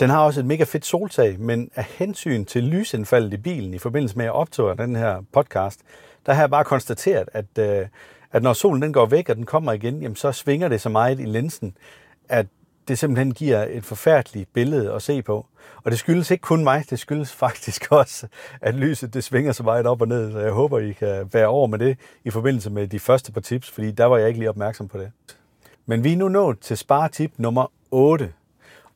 Den 0.00 0.10
har 0.10 0.24
også 0.24 0.40
et 0.40 0.46
mega 0.46 0.64
fedt 0.64 0.86
soltag, 0.86 1.40
men 1.40 1.70
af 1.74 1.84
hensyn 1.84 2.44
til 2.44 2.64
lysindfaldet 2.64 3.32
i 3.32 3.36
bilen 3.36 3.74
i 3.74 3.78
forbindelse 3.78 4.18
med 4.18 4.26
at 4.26 4.32
optage 4.32 4.76
den 4.76 4.96
her 4.96 5.22
podcast, 5.32 5.80
der 6.26 6.32
har 6.32 6.42
jeg 6.42 6.50
bare 6.50 6.64
konstateret, 6.64 7.28
at, 7.32 7.58
øh, 7.58 7.86
at 8.32 8.42
når 8.42 8.52
solen 8.52 8.82
den 8.82 8.92
går 8.92 9.06
væk, 9.06 9.28
og 9.28 9.36
den 9.36 9.46
kommer 9.46 9.72
igen, 9.72 10.02
jamen, 10.02 10.16
så 10.16 10.32
svinger 10.32 10.68
det 10.68 10.80
så 10.80 10.88
meget 10.88 11.20
i 11.20 11.24
linsen, 11.24 11.76
at 12.28 12.46
det 12.88 12.98
simpelthen 12.98 13.34
giver 13.34 13.66
et 13.70 13.84
forfærdeligt 13.84 14.52
billede 14.52 14.92
at 14.92 15.02
se 15.02 15.22
på. 15.22 15.46
Og 15.84 15.90
det 15.90 15.98
skyldes 15.98 16.30
ikke 16.30 16.42
kun 16.42 16.64
mig, 16.64 16.84
det 16.90 16.98
skyldes 16.98 17.32
faktisk 17.32 17.86
også, 17.92 18.26
at 18.60 18.74
lyset 18.74 19.14
det 19.14 19.24
svinger 19.24 19.52
så 19.52 19.62
meget 19.62 19.86
op 19.86 20.00
og 20.00 20.08
ned, 20.08 20.32
så 20.32 20.38
jeg 20.38 20.52
håber, 20.52 20.78
I 20.78 20.92
kan 20.92 21.30
være 21.32 21.46
over 21.46 21.66
med 21.66 21.78
det 21.78 21.98
i 22.24 22.30
forbindelse 22.30 22.70
med 22.70 22.88
de 22.88 22.98
første 22.98 23.32
par 23.32 23.40
tips, 23.40 23.70
fordi 23.70 23.90
der 23.90 24.04
var 24.04 24.18
jeg 24.18 24.28
ikke 24.28 24.40
lige 24.40 24.50
opmærksom 24.50 24.88
på 24.88 24.98
det. 24.98 25.10
Men 25.86 26.04
vi 26.04 26.12
er 26.12 26.16
nu 26.16 26.28
nået 26.28 26.60
til 26.60 26.76
sparetip 26.76 27.32
nummer 27.36 27.72
8. 27.90 28.32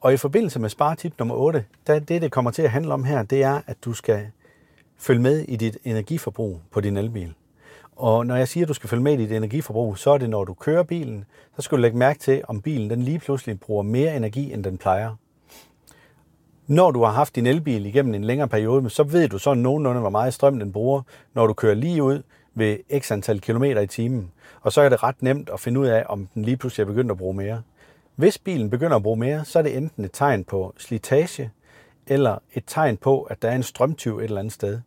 Og 0.03 0.13
i 0.13 0.17
forbindelse 0.17 0.59
med 0.59 0.69
sparetip 0.69 1.19
nummer 1.19 1.35
8, 1.35 1.65
der 1.87 1.99
det, 1.99 2.23
det 2.23 2.31
kommer 2.31 2.51
til 2.51 2.63
at 2.63 2.71
handle 2.71 2.95
om 2.95 3.05
her, 3.05 3.23
det 3.23 3.43
er, 3.43 3.61
at 3.67 3.77
du 3.85 3.93
skal 3.93 4.27
følge 4.99 5.21
med 5.21 5.39
i 5.39 5.57
dit 5.57 5.79
energiforbrug 5.85 6.61
på 6.71 6.81
din 6.81 6.97
elbil. 6.97 7.35
Og 7.97 8.27
når 8.27 8.37
jeg 8.37 8.49
siger, 8.49 8.65
at 8.65 8.69
du 8.69 8.75
skal 8.75 8.89
følge 8.89 9.03
med 9.03 9.13
i 9.13 9.17
dit 9.17 9.33
energiforbrug, 9.33 9.99
så 9.99 10.11
er 10.11 10.19
det, 10.19 10.31
når 10.31 10.45
du 10.45 10.55
kører 10.55 10.83
bilen, 10.83 11.25
så 11.57 11.63
skal 11.63 11.79
du 11.79 11.83
lægge 11.83 11.99
mærke 11.99 12.19
til, 12.19 12.43
om 12.49 12.61
bilen 12.61 12.91
den 12.91 13.03
lige 13.03 13.19
pludselig 13.19 13.61
bruger 13.61 13.83
mere 13.83 14.17
energi, 14.17 14.53
end 14.53 14.65
den 14.65 14.79
plejer. 14.79 15.17
Når 16.67 16.91
du 16.91 17.05
har 17.05 17.13
haft 17.13 17.37
din 17.37 17.47
elbil 17.47 17.87
igennem 17.87 18.15
en 18.15 18.25
længere 18.25 18.49
periode, 18.49 18.91
så 18.91 19.03
ved 19.03 19.29
du 19.29 19.39
så 19.39 19.55
nogenlunde, 19.55 20.01
hvor 20.01 20.11
meget 20.11 20.35
strøm 20.35 20.59
den 20.59 20.73
bruger, 20.73 21.03
når 21.35 21.47
du 21.47 21.53
kører 21.53 21.75
lige 21.75 22.03
ud 22.03 22.23
ved 22.55 23.01
x 23.01 23.13
antal 23.13 23.41
kilometer 23.41 23.81
i 23.81 23.87
timen. 23.87 24.31
Og 24.61 24.73
så 24.73 24.81
er 24.81 24.89
det 24.89 25.03
ret 25.03 25.23
nemt 25.23 25.51
at 25.53 25.61
finde 25.61 25.81
ud 25.81 25.87
af, 25.87 26.05
om 26.09 26.29
den 26.35 26.45
lige 26.45 26.57
pludselig 26.57 26.83
er 26.83 26.87
begyndt 26.87 27.11
at 27.11 27.19
bruge 27.19 27.35
mere. 27.35 27.63
Hvis 28.17 28.39
bilen 28.39 28.71
begynder 28.71 28.97
at 28.97 29.03
bruge 29.03 29.17
mere, 29.17 29.45
så 29.45 29.59
er 29.59 29.63
det 29.63 29.77
enten 29.77 30.05
et 30.05 30.11
tegn 30.13 30.45
på 30.45 30.75
slitage, 30.79 31.51
eller 32.07 32.39
et 32.55 32.65
tegn 32.67 32.97
på, 32.97 33.23
at 33.23 33.43
der 33.43 33.51
er 33.51 33.55
en 33.55 33.63
strømtyv 33.63 34.19
et 34.19 34.25
eller 34.25 34.39
andet 34.39 34.53
sted. 34.53 34.81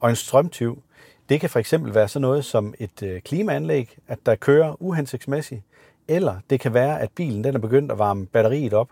Og 0.00 0.10
en 0.10 0.16
strømtyv, 0.16 0.82
det 1.28 1.40
kan 1.40 1.50
for 1.50 1.58
eksempel 1.58 1.94
være 1.94 2.08
sådan 2.08 2.22
noget 2.22 2.44
som 2.44 2.74
et 2.78 3.02
øh, 3.02 3.20
klimaanlæg, 3.20 3.96
at 4.08 4.18
der 4.26 4.34
kører 4.34 4.82
uhensigtsmæssigt, 4.82 5.62
eller 6.08 6.36
det 6.50 6.60
kan 6.60 6.74
være, 6.74 7.00
at 7.00 7.10
bilen 7.14 7.44
den 7.44 7.54
er 7.54 7.58
begyndt 7.58 7.92
at 7.92 7.98
varme 7.98 8.26
batteriet 8.26 8.72
op. 8.72 8.88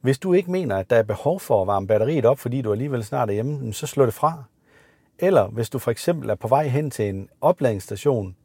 Hvis 0.00 0.18
du 0.18 0.32
ikke 0.32 0.50
mener, 0.50 0.76
at 0.76 0.90
der 0.90 0.96
er 0.96 1.02
behov 1.02 1.40
for 1.40 1.62
at 1.62 1.66
varme 1.66 1.86
batteriet 1.86 2.24
op, 2.24 2.38
fordi 2.38 2.62
du 2.62 2.72
alligevel 2.72 3.04
snart 3.04 3.28
er 3.28 3.32
hjemme, 3.32 3.72
så 3.72 3.86
slå 3.86 4.06
det 4.06 4.14
fra. 4.14 4.44
Eller 5.18 5.48
hvis 5.48 5.70
du 5.70 5.78
for 5.78 5.90
eksempel 5.90 6.30
er 6.30 6.34
på 6.34 6.48
vej 6.48 6.68
hen 6.68 6.90
til 6.90 7.08
en 7.08 7.28
opladningsstation, 7.40 8.36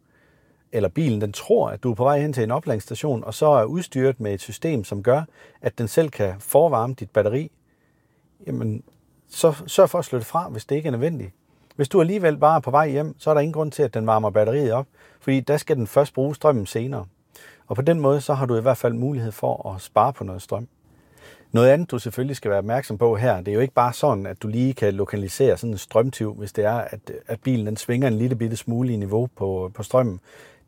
eller 0.71 0.89
bilen 0.89 1.21
den 1.21 1.33
tror, 1.33 1.69
at 1.69 1.83
du 1.83 1.91
er 1.91 1.95
på 1.95 2.03
vej 2.03 2.19
hen 2.19 2.33
til 2.33 2.43
en 2.43 2.51
opladningsstation, 2.51 3.23
og 3.23 3.33
så 3.33 3.45
er 3.45 3.63
udstyret 3.63 4.19
med 4.19 4.33
et 4.33 4.41
system, 4.41 4.83
som 4.83 5.03
gør, 5.03 5.23
at 5.61 5.77
den 5.77 5.87
selv 5.87 6.09
kan 6.09 6.35
forvarme 6.39 6.93
dit 6.93 7.09
batteri, 7.09 7.51
jamen 8.47 8.83
så 9.29 9.53
sørg 9.67 9.89
for 9.89 9.99
at 9.99 10.05
slå 10.05 10.19
det 10.19 10.25
fra, 10.25 10.49
hvis 10.49 10.65
det 10.65 10.75
ikke 10.75 10.87
er 10.87 10.91
nødvendigt. 10.91 11.31
Hvis 11.75 11.89
du 11.89 12.01
alligevel 12.01 12.37
bare 12.37 12.55
er 12.55 12.59
på 12.59 12.71
vej 12.71 12.89
hjem, 12.89 13.15
så 13.19 13.29
er 13.29 13.33
der 13.33 13.41
ingen 13.41 13.53
grund 13.53 13.71
til, 13.71 13.83
at 13.83 13.93
den 13.93 14.07
varmer 14.07 14.29
batteriet 14.29 14.71
op, 14.71 14.87
fordi 15.19 15.39
der 15.39 15.57
skal 15.57 15.75
den 15.75 15.87
først 15.87 16.13
bruge 16.13 16.35
strømmen 16.35 16.65
senere. 16.65 17.05
Og 17.67 17.75
på 17.75 17.81
den 17.81 17.99
måde, 17.99 18.21
så 18.21 18.33
har 18.33 18.45
du 18.45 18.57
i 18.57 18.61
hvert 18.61 18.77
fald 18.77 18.93
mulighed 18.93 19.31
for 19.31 19.73
at 19.73 19.81
spare 19.81 20.13
på 20.13 20.23
noget 20.23 20.41
strøm. 20.41 20.67
Noget 21.51 21.69
andet, 21.69 21.91
du 21.91 21.99
selvfølgelig 21.99 22.35
skal 22.35 22.51
være 22.51 22.57
opmærksom 22.57 22.97
på 22.97 23.15
her, 23.15 23.37
det 23.37 23.47
er 23.47 23.53
jo 23.53 23.59
ikke 23.59 23.73
bare 23.73 23.93
sådan, 23.93 24.25
at 24.25 24.41
du 24.41 24.47
lige 24.47 24.73
kan 24.73 24.93
lokalisere 24.93 25.57
sådan 25.57 25.71
en 25.71 25.77
strømtyv, 25.77 26.33
hvis 26.33 26.53
det 26.53 26.65
er, 26.65 26.73
at, 26.73 26.99
at 27.27 27.41
bilen 27.41 27.65
den 27.65 27.77
svinger 27.77 28.07
en 28.07 28.17
lille 28.17 28.35
bitte 28.35 28.57
smule 28.57 28.93
i 28.93 28.95
niveau 28.95 29.29
på, 29.35 29.71
på 29.73 29.83
strømmen. 29.83 30.19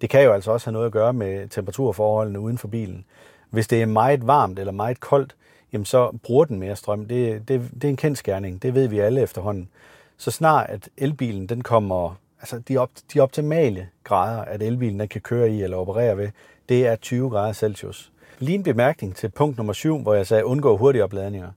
Det 0.01 0.09
kan 0.09 0.23
jo 0.23 0.33
altså 0.33 0.51
også 0.51 0.67
have 0.67 0.73
noget 0.73 0.85
at 0.85 0.91
gøre 0.91 1.13
med 1.13 1.47
temperaturforholdene 1.47 2.39
uden 2.39 2.57
for 2.57 2.67
bilen. 2.67 3.05
Hvis 3.49 3.67
det 3.67 3.81
er 3.81 3.85
meget 3.85 4.27
varmt 4.27 4.59
eller 4.59 4.71
meget 4.71 4.99
koldt, 4.99 5.35
jamen 5.73 5.85
så 5.85 6.17
bruger 6.23 6.45
den 6.45 6.59
mere 6.59 6.75
strøm. 6.75 7.05
Det, 7.05 7.47
det, 7.47 7.69
det 7.73 7.83
er 7.83 7.89
en 7.89 7.97
kendskærning. 7.97 8.61
Det 8.61 8.75
ved 8.75 8.87
vi 8.87 8.99
alle 8.99 9.21
efterhånden. 9.21 9.69
Så 10.17 10.31
snart 10.31 10.69
at 10.69 10.89
elbilen 10.97 11.47
den 11.47 11.61
kommer, 11.61 12.15
altså 12.39 12.59
de, 12.59 12.77
op, 12.77 12.89
de 13.13 13.19
optimale 13.19 13.87
grader, 14.03 14.41
at 14.41 14.61
elbilen 14.61 14.99
den 14.99 15.07
kan 15.07 15.21
køre 15.21 15.49
i 15.49 15.63
eller 15.63 15.77
operere 15.77 16.17
ved, 16.17 16.29
det 16.69 16.87
er 16.87 16.95
20 16.95 17.29
grader 17.29 17.53
Celsius. 17.53 18.11
Lige 18.41 18.55
en 18.55 18.63
bemærkning 18.63 19.15
til 19.15 19.29
punkt 19.29 19.57
nummer 19.57 19.73
7, 19.73 20.01
hvor 20.01 20.13
jeg 20.13 20.27
sagde 20.27 20.45
undgå 20.45 20.77
hurtige 20.77 21.03
opladninger. 21.03 21.51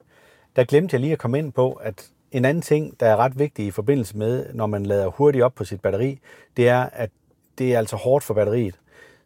Der 0.56 0.64
glemte 0.64 0.94
jeg 0.94 1.00
lige 1.00 1.12
at 1.12 1.18
komme 1.18 1.38
ind 1.38 1.52
på, 1.52 1.72
at 1.72 2.08
en 2.32 2.44
anden 2.44 2.62
ting, 2.62 3.00
der 3.00 3.06
er 3.06 3.16
ret 3.16 3.38
vigtig 3.38 3.66
i 3.66 3.70
forbindelse 3.70 4.16
med, 4.16 4.46
når 4.54 4.66
man 4.66 4.86
lader 4.86 5.06
hurtigt 5.06 5.44
op 5.44 5.54
på 5.54 5.64
sit 5.64 5.80
batteri, 5.80 6.18
det 6.56 6.68
er, 6.68 6.88
at 6.92 7.10
det 7.58 7.74
er 7.74 7.78
altså 7.78 7.96
hårdt 7.96 8.24
for 8.24 8.34
batteriet. 8.34 8.74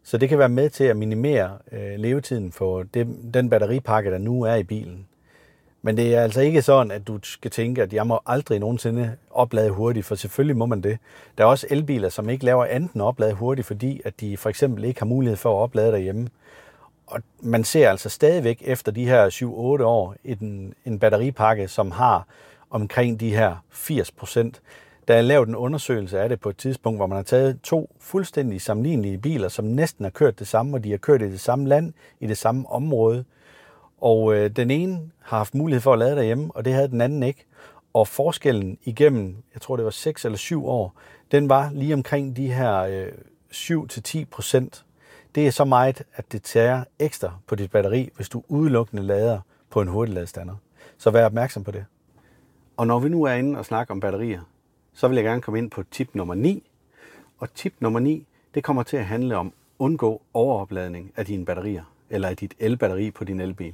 Så 0.03 0.17
det 0.17 0.29
kan 0.29 0.39
være 0.39 0.49
med 0.49 0.69
til 0.69 0.83
at 0.83 0.97
minimere 0.97 1.57
øh, 1.71 1.95
levetiden 1.99 2.51
for 2.51 2.83
det, 2.83 3.07
den 3.33 3.49
batteripakke, 3.49 4.11
der 4.11 4.17
nu 4.17 4.41
er 4.41 4.55
i 4.55 4.63
bilen. 4.63 5.07
Men 5.81 5.97
det 5.97 6.15
er 6.15 6.21
altså 6.21 6.41
ikke 6.41 6.61
sådan, 6.61 6.91
at 6.91 7.07
du 7.07 7.19
skal 7.23 7.51
tænke, 7.51 7.83
at 7.83 7.93
jeg 7.93 8.07
må 8.07 8.19
aldrig 8.25 8.59
nogensinde 8.59 9.15
oplade 9.31 9.69
hurtigt, 9.69 10.05
for 10.05 10.15
selvfølgelig 10.15 10.57
må 10.57 10.65
man 10.65 10.81
det. 10.81 10.97
Der 11.37 11.43
er 11.43 11.47
også 11.47 11.67
elbiler, 11.69 12.09
som 12.09 12.29
ikke 12.29 12.45
laver 12.45 12.65
andet 12.65 12.91
end 12.91 13.01
oplade 13.01 13.33
hurtigt, 13.33 13.67
fordi 13.67 14.01
at 14.05 14.19
de 14.19 14.37
for 14.37 14.49
eksempel 14.49 14.83
ikke 14.83 14.99
har 14.99 15.05
mulighed 15.05 15.37
for 15.37 15.59
at 15.59 15.63
oplade 15.63 15.91
derhjemme. 15.91 16.27
Og 17.07 17.21
man 17.39 17.63
ser 17.63 17.89
altså 17.89 18.09
stadigvæk 18.09 18.61
efter 18.65 18.91
de 18.91 19.05
her 19.05 19.29
7-8 19.79 19.83
år 19.83 20.15
en, 20.23 20.73
en 20.85 20.99
batteripakke, 20.99 21.67
som 21.67 21.91
har 21.91 22.27
omkring 22.69 23.19
de 23.19 23.35
her 23.35 23.55
80 23.71 24.11
procent. 24.11 24.61
Der 25.07 25.13
er 25.13 25.21
lavet 25.21 25.47
en 25.47 25.55
undersøgelse 25.55 26.19
af 26.19 26.29
det 26.29 26.39
på 26.39 26.49
et 26.49 26.57
tidspunkt, 26.57 26.99
hvor 26.99 27.07
man 27.07 27.15
har 27.15 27.23
taget 27.23 27.59
to 27.63 27.95
fuldstændig 27.99 28.61
sammenlignelige 28.61 29.17
biler, 29.17 29.47
som 29.47 29.65
næsten 29.65 30.05
har 30.05 30.09
kørt 30.09 30.39
det 30.39 30.47
samme, 30.47 30.77
og 30.77 30.83
de 30.83 30.91
har 30.91 30.97
kørt 30.97 31.21
i 31.21 31.31
det 31.31 31.39
samme 31.39 31.67
land, 31.67 31.93
i 32.19 32.27
det 32.27 32.37
samme 32.37 32.69
område. 32.69 33.25
Og 34.01 34.35
øh, 34.35 34.49
den 34.49 34.71
ene 34.71 34.99
har 35.19 35.37
haft 35.37 35.55
mulighed 35.55 35.81
for 35.81 35.93
at 35.93 35.99
lade 35.99 36.15
derhjemme, 36.15 36.49
og 36.55 36.65
det 36.65 36.73
havde 36.73 36.87
den 36.87 37.01
anden 37.01 37.23
ikke. 37.23 37.45
Og 37.93 38.07
forskellen 38.07 38.77
igennem, 38.83 39.35
jeg 39.53 39.61
tror 39.61 39.75
det 39.75 39.85
var 39.85 39.91
6 39.91 40.25
eller 40.25 40.37
7 40.37 40.67
år, 40.67 40.93
den 41.31 41.49
var 41.49 41.69
lige 41.73 41.93
omkring 41.93 42.37
de 42.37 42.53
her 42.53 42.79
øh, 42.79 43.11
7-10 43.53 44.25
procent. 44.31 44.85
Det 45.37 45.47
er 45.47 45.51
så 45.51 45.65
meget, 45.65 46.03
at 46.13 46.31
det 46.31 46.43
tager 46.43 46.83
ekstra 46.99 47.33
på 47.47 47.55
dit 47.55 47.71
batteri, 47.71 48.09
hvis 48.15 48.29
du 48.29 48.43
udelukkende 48.47 49.03
lader 49.03 49.39
på 49.69 49.81
en 49.81 49.87
hurtigladestander. 49.87 50.55
Så 50.97 51.11
vær 51.11 51.25
opmærksom 51.25 51.63
på 51.63 51.71
det. 51.71 51.85
Og 52.77 52.87
når 52.87 52.99
vi 52.99 53.09
nu 53.09 53.23
er 53.23 53.33
inde 53.33 53.59
og 53.59 53.65
snakker 53.65 53.93
om 53.93 53.99
batterier, 53.99 54.41
så 54.93 55.07
vil 55.07 55.15
jeg 55.15 55.23
gerne 55.23 55.41
komme 55.41 55.57
ind 55.57 55.71
på 55.71 55.83
tip 55.91 56.09
nummer 56.13 56.35
9. 56.35 56.69
Og 57.39 57.53
tip 57.53 57.73
nummer 57.79 57.99
9, 57.99 58.27
det 58.53 58.63
kommer 58.63 58.83
til 58.83 58.97
at 58.97 59.05
handle 59.05 59.37
om 59.37 59.53
undgå 59.79 60.21
overopladning 60.33 61.11
af 61.15 61.25
dine 61.25 61.45
batterier, 61.45 61.83
eller 62.09 62.27
af 62.27 62.37
dit 62.37 62.53
elbatteri 62.59 63.11
på 63.11 63.23
din 63.23 63.39
elbil. 63.39 63.73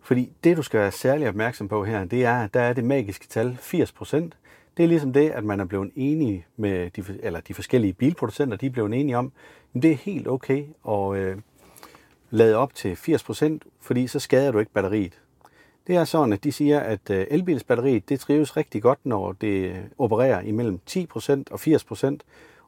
Fordi 0.00 0.32
det, 0.44 0.56
du 0.56 0.62
skal 0.62 0.80
være 0.80 0.92
særlig 0.92 1.28
opmærksom 1.28 1.68
på 1.68 1.84
her, 1.84 2.04
det 2.04 2.24
er, 2.24 2.42
at 2.42 2.54
der 2.54 2.60
er 2.60 2.72
det 2.72 2.84
magiske 2.84 3.26
tal 3.26 3.58
80%. 3.60 4.30
Det 4.78 4.84
er 4.84 4.88
ligesom 4.88 5.12
det, 5.12 5.30
at 5.30 5.44
man 5.44 5.60
er 5.60 5.64
blevet 5.64 5.90
enige 5.96 6.46
med 6.56 6.90
de, 6.90 7.04
eller 7.22 7.40
de 7.40 7.54
forskellige 7.54 7.92
bilproducenter, 7.92 8.56
de 8.56 8.66
er 8.66 8.70
blevet 8.70 8.94
enige 8.94 9.18
om, 9.18 9.32
at 9.74 9.82
det 9.82 9.90
er 9.90 9.96
helt 9.96 10.28
okay 10.28 10.64
at 10.88 11.16
øh, 11.16 11.36
lade 12.30 12.56
op 12.56 12.74
til 12.74 12.94
80%, 12.94 13.58
fordi 13.80 14.06
så 14.06 14.18
skader 14.18 14.52
du 14.52 14.58
ikke 14.58 14.72
batteriet. 14.72 15.20
Det 15.86 15.96
er 15.96 16.04
sådan, 16.04 16.32
at 16.32 16.44
de 16.44 16.52
siger, 16.52 16.80
at 16.80 17.10
øh, 17.10 17.26
elbilsbatteriet 17.30 18.08
det 18.08 18.20
trives 18.20 18.56
rigtig 18.56 18.82
godt, 18.82 18.98
når 19.04 19.32
det 19.32 19.76
opererer 19.98 20.40
imellem 20.40 20.80
10% 20.90 20.96
og 21.50 21.60
80%, 21.60 22.16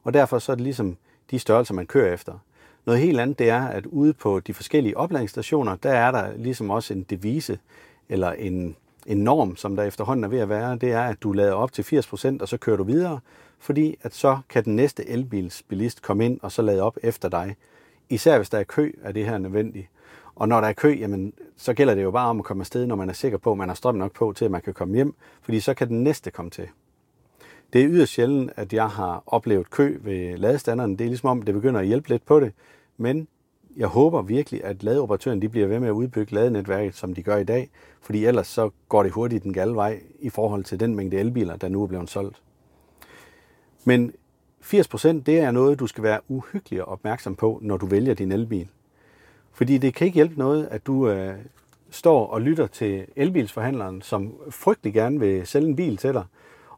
og 0.03 0.13
derfor 0.13 0.39
så 0.39 0.51
er 0.51 0.55
det 0.55 0.63
ligesom 0.63 0.97
de 1.31 1.39
størrelser, 1.39 1.73
man 1.73 1.87
kører 1.87 2.13
efter. 2.13 2.33
Noget 2.85 3.01
helt 3.01 3.19
andet 3.19 3.39
det 3.39 3.49
er, 3.49 3.67
at 3.67 3.85
ude 3.85 4.13
på 4.13 4.39
de 4.39 4.53
forskellige 4.53 4.97
opladningsstationer, 4.97 5.75
der 5.75 5.91
er 5.91 6.11
der 6.11 6.37
ligesom 6.37 6.69
også 6.69 6.93
en 6.93 7.03
devise, 7.03 7.59
eller 8.09 8.31
en, 8.31 8.75
en 9.05 9.17
norm, 9.17 9.55
som 9.55 9.75
der 9.75 9.83
efterhånden 9.83 10.23
er 10.23 10.27
ved 10.27 10.39
at 10.39 10.49
være, 10.49 10.75
det 10.75 10.91
er, 10.91 11.01
at 11.01 11.23
du 11.23 11.31
lader 11.31 11.53
op 11.53 11.71
til 11.71 11.81
80%, 11.81 12.37
og 12.41 12.47
så 12.47 12.57
kører 12.57 12.77
du 12.77 12.83
videre, 12.83 13.19
fordi 13.59 13.97
at 14.01 14.13
så 14.13 14.37
kan 14.49 14.65
den 14.65 14.75
næste 14.75 15.09
elbilsbilist 15.09 16.01
komme 16.01 16.25
ind 16.25 16.39
og 16.41 16.51
så 16.51 16.61
lade 16.61 16.81
op 16.81 16.97
efter 17.03 17.29
dig. 17.29 17.55
Især 18.09 18.37
hvis 18.37 18.49
der 18.49 18.57
er 18.57 18.63
kø, 18.63 18.91
er 19.03 19.11
det 19.11 19.25
her 19.25 19.37
nødvendigt. 19.37 19.87
Og 20.35 20.47
når 20.47 20.61
der 20.61 20.67
er 20.67 20.73
kø, 20.73 20.97
jamen, 20.99 21.33
så 21.57 21.73
gælder 21.73 21.95
det 21.95 22.03
jo 22.03 22.11
bare 22.11 22.29
om 22.29 22.39
at 22.39 22.45
komme 22.45 22.61
afsted, 22.61 22.85
når 22.85 22.95
man 22.95 23.09
er 23.09 23.13
sikker 23.13 23.37
på, 23.37 23.51
at 23.51 23.57
man 23.57 23.69
har 23.69 23.75
strøm 23.75 23.95
nok 23.95 24.13
på 24.13 24.33
til, 24.33 24.45
at 24.45 24.51
man 24.51 24.61
kan 24.61 24.73
komme 24.73 24.95
hjem, 24.95 25.13
fordi 25.41 25.59
så 25.59 25.73
kan 25.73 25.87
den 25.87 26.03
næste 26.03 26.31
komme 26.31 26.51
til. 26.51 26.67
Det 27.73 27.81
er 27.81 27.87
yderst 27.89 28.13
sjældent, 28.13 28.51
at 28.55 28.73
jeg 28.73 28.89
har 28.89 29.23
oplevet 29.25 29.69
kø 29.69 29.97
ved 30.01 30.37
ladestanderen. 30.37 30.91
Det 30.91 31.01
er 31.01 31.09
ligesom 31.09 31.29
om, 31.29 31.41
det 31.41 31.53
begynder 31.53 31.79
at 31.79 31.87
hjælpe 31.87 32.09
lidt 32.09 32.25
på 32.25 32.39
det. 32.39 32.53
Men 32.97 33.27
jeg 33.77 33.87
håber 33.87 34.21
virkelig, 34.21 34.63
at 34.63 34.83
ladeoperatøren 34.83 35.41
de 35.41 35.49
bliver 35.49 35.67
ved 35.67 35.79
med 35.79 35.87
at 35.87 35.91
udbygge 35.91 36.35
ladenetværket, 36.35 36.95
som 36.95 37.13
de 37.13 37.23
gør 37.23 37.37
i 37.37 37.43
dag. 37.43 37.69
Fordi 38.01 38.25
ellers 38.25 38.47
så 38.47 38.69
går 38.89 39.03
det 39.03 39.11
hurtigt 39.11 39.43
den 39.43 39.53
gale 39.53 39.75
vej 39.75 39.99
i 40.19 40.29
forhold 40.29 40.63
til 40.63 40.79
den 40.79 40.95
mængde 40.95 41.17
elbiler, 41.17 41.55
der 41.55 41.69
nu 41.69 41.83
er 41.83 41.87
blevet 41.87 42.09
solgt. 42.09 42.41
Men 43.85 44.13
80% 44.61 45.07
det 45.07 45.39
er 45.39 45.51
noget, 45.51 45.79
du 45.79 45.87
skal 45.87 46.03
være 46.03 46.19
uhyggelig 46.27 46.85
opmærksom 46.85 47.35
på, 47.35 47.59
når 47.61 47.77
du 47.77 47.85
vælger 47.85 48.13
din 48.13 48.31
elbil. 48.31 48.67
Fordi 49.51 49.77
det 49.77 49.93
kan 49.93 50.05
ikke 50.05 50.15
hjælpe 50.15 50.39
noget, 50.39 50.67
at 50.71 50.87
du 50.87 51.09
øh, 51.09 51.33
står 51.89 52.27
og 52.27 52.41
lytter 52.41 52.67
til 52.67 53.05
elbilsforhandleren, 53.15 54.01
som 54.01 54.33
frygtelig 54.49 54.93
gerne 54.93 55.19
vil 55.19 55.47
sælge 55.47 55.67
en 55.67 55.75
bil 55.75 55.97
til 55.97 56.13
dig, 56.13 56.23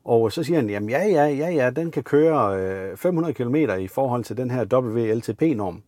og 0.03 0.32
så 0.32 0.43
siger 0.43 0.60
han, 0.60 0.69
jamen 0.69 0.89
ja, 0.89 1.03
ja, 1.08 1.25
ja, 1.25 1.49
ja, 1.49 1.69
den 1.69 1.91
kan 1.91 2.03
køre 2.03 2.60
øh, 2.60 2.97
500 2.97 3.34
km 3.34 3.56
i 3.56 3.88
forhold 3.88 4.23
til 4.23 4.38
den 4.38 4.51
her 4.51 4.65
WLTP-norm. 4.65 5.82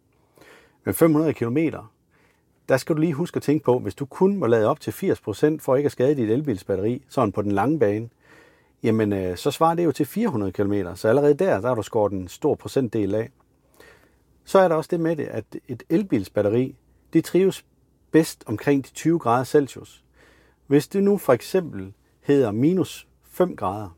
Men 0.85 0.93
500 0.93 1.33
km, 1.33 1.57
der 2.69 2.77
skal 2.77 2.95
du 2.95 3.01
lige 3.01 3.13
huske 3.13 3.37
at 3.37 3.43
tænke 3.43 3.65
på, 3.65 3.79
hvis 3.79 3.95
du 3.95 4.05
kun 4.05 4.37
må 4.37 4.47
lade 4.47 4.67
op 4.67 4.79
til 4.79 4.91
80% 4.91 5.57
for 5.59 5.75
ikke 5.75 5.85
at 5.85 5.91
skade 5.91 6.15
dit 6.15 6.29
elbilsbatteri, 6.29 7.05
sådan 7.09 7.31
på 7.31 7.41
den 7.41 7.51
lange 7.51 7.79
bane, 7.79 8.09
jamen 8.83 9.13
øh, 9.13 9.37
så 9.37 9.51
svarer 9.51 9.75
det 9.75 9.85
jo 9.85 9.91
til 9.91 10.05
400 10.05 10.51
km. 10.51 10.73
Så 10.95 11.07
allerede 11.07 11.33
der, 11.33 11.61
der 11.61 11.67
har 11.67 11.75
du 11.75 11.81
skåret 11.81 12.13
en 12.13 12.27
stor 12.27 12.55
procentdel 12.55 13.15
af. 13.15 13.29
Så 14.43 14.59
er 14.59 14.67
der 14.67 14.75
også 14.75 14.87
det 14.91 14.99
med 14.99 15.15
det, 15.15 15.25
at 15.25 15.45
et 15.67 15.83
elbilsbatteri, 15.89 16.75
det 17.13 17.25
trives 17.25 17.65
bedst 18.11 18.43
omkring 18.47 18.85
de 18.85 18.91
20 18.91 19.19
grader 19.19 19.43
Celsius. 19.43 20.03
Hvis 20.67 20.87
det 20.87 21.03
nu 21.03 21.17
for 21.17 21.33
eksempel 21.33 21.93
hedder 22.21 22.51
minus 22.51 23.07
5 23.23 23.55
grader, 23.55 23.89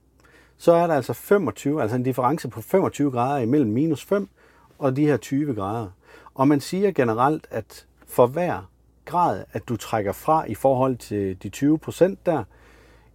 så 0.57 0.73
er 0.73 0.87
der 0.87 0.93
altså 0.93 1.13
25, 1.13 1.81
altså 1.81 1.95
en 1.95 2.03
difference 2.03 2.49
på 2.49 2.61
25 2.61 3.11
grader 3.11 3.37
imellem 3.37 3.71
minus 3.71 4.05
5 4.05 4.29
og 4.77 4.95
de 4.95 5.05
her 5.05 5.17
20 5.17 5.55
grader. 5.55 5.89
Og 6.37 6.47
man 6.47 6.59
siger 6.61 6.91
generelt, 6.91 7.47
at 7.51 7.87
for 8.07 8.27
hver 8.27 8.69
grad, 9.05 9.43
at 9.51 9.69
du 9.69 9.77
trækker 9.77 10.11
fra 10.11 10.45
i 10.45 10.55
forhold 10.55 10.97
til 10.97 11.43
de 11.43 11.49
20 11.49 11.77
procent 11.77 12.25
der, 12.25 12.43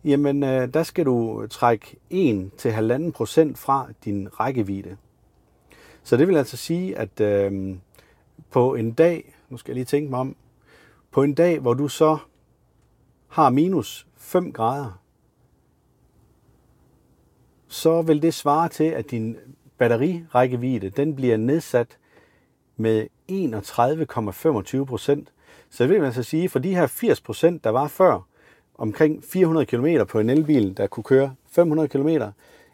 jamen 0.05 0.43
øh, 0.43 0.75
der 0.75 0.83
skal 0.83 1.07
du 1.07 1.47
trække 1.51 1.97
1-1,5 2.13 3.11
procent 3.11 3.59
fra 3.59 3.89
din 4.05 4.41
rækkevidde. 4.41 4.97
Så 6.03 6.17
det 6.17 6.29
vil 6.29 6.37
altså 6.37 6.57
sige, 6.57 6.99
at 6.99 7.21
øh, 7.21 7.77
på 8.51 8.75
en 8.75 8.93
dag, 8.93 9.35
nu 9.49 9.57
skal 9.57 9.73
jeg 9.73 9.75
lige 9.75 9.85
tænke 9.85 10.11
mig 10.11 10.21
om, 10.21 10.37
på 11.11 11.23
en 11.23 11.35
dag, 11.35 11.59
hvor 11.59 11.75
du 11.75 11.89
så 11.89 12.19
har 13.29 13.51
minus 13.51 14.07
5 14.17 14.53
grader, 14.53 15.03
så 17.69 18.03
vil 18.03 18.23
det 18.23 18.35
svare 18.35 18.69
til, 18.69 18.85
at 18.85 19.11
din 19.11 19.37
batterirækkevidde 19.79 20.91
den 20.91 21.17
bliver 21.17 21.37
nedsat 21.37 21.99
med 22.77 23.07
31,25 23.31 24.85
procent. 24.85 25.29
Så 25.71 25.83
det 25.83 25.91
vil 25.91 26.01
man 26.01 26.13
så 26.13 26.23
sige, 26.23 26.49
for 26.49 26.59
de 26.59 26.75
her 26.75 26.87
80 26.87 27.21
procent, 27.21 27.65
der 27.65 27.71
var 27.71 27.89
før, 27.89 28.27
omkring 28.75 29.25
400 29.25 29.67
km 29.67 29.87
på 30.09 30.19
en 30.19 30.31
elbil, 30.31 30.77
der 30.77 30.87
kunne 30.87 31.05
køre 31.05 31.35
500 31.51 31.89
km, 31.89 32.09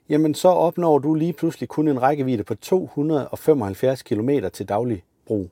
jamen 0.09 0.35
så 0.35 0.49
opnår 0.49 0.99
du 0.99 1.15
lige 1.15 1.33
pludselig 1.33 1.69
kun 1.69 1.89
en 1.89 2.03
rækkevidde 2.03 2.45
på 2.45 2.55
275 2.55 4.03
km 4.03 4.31
til 4.53 4.69
daglig 4.69 5.03
brug. 5.27 5.51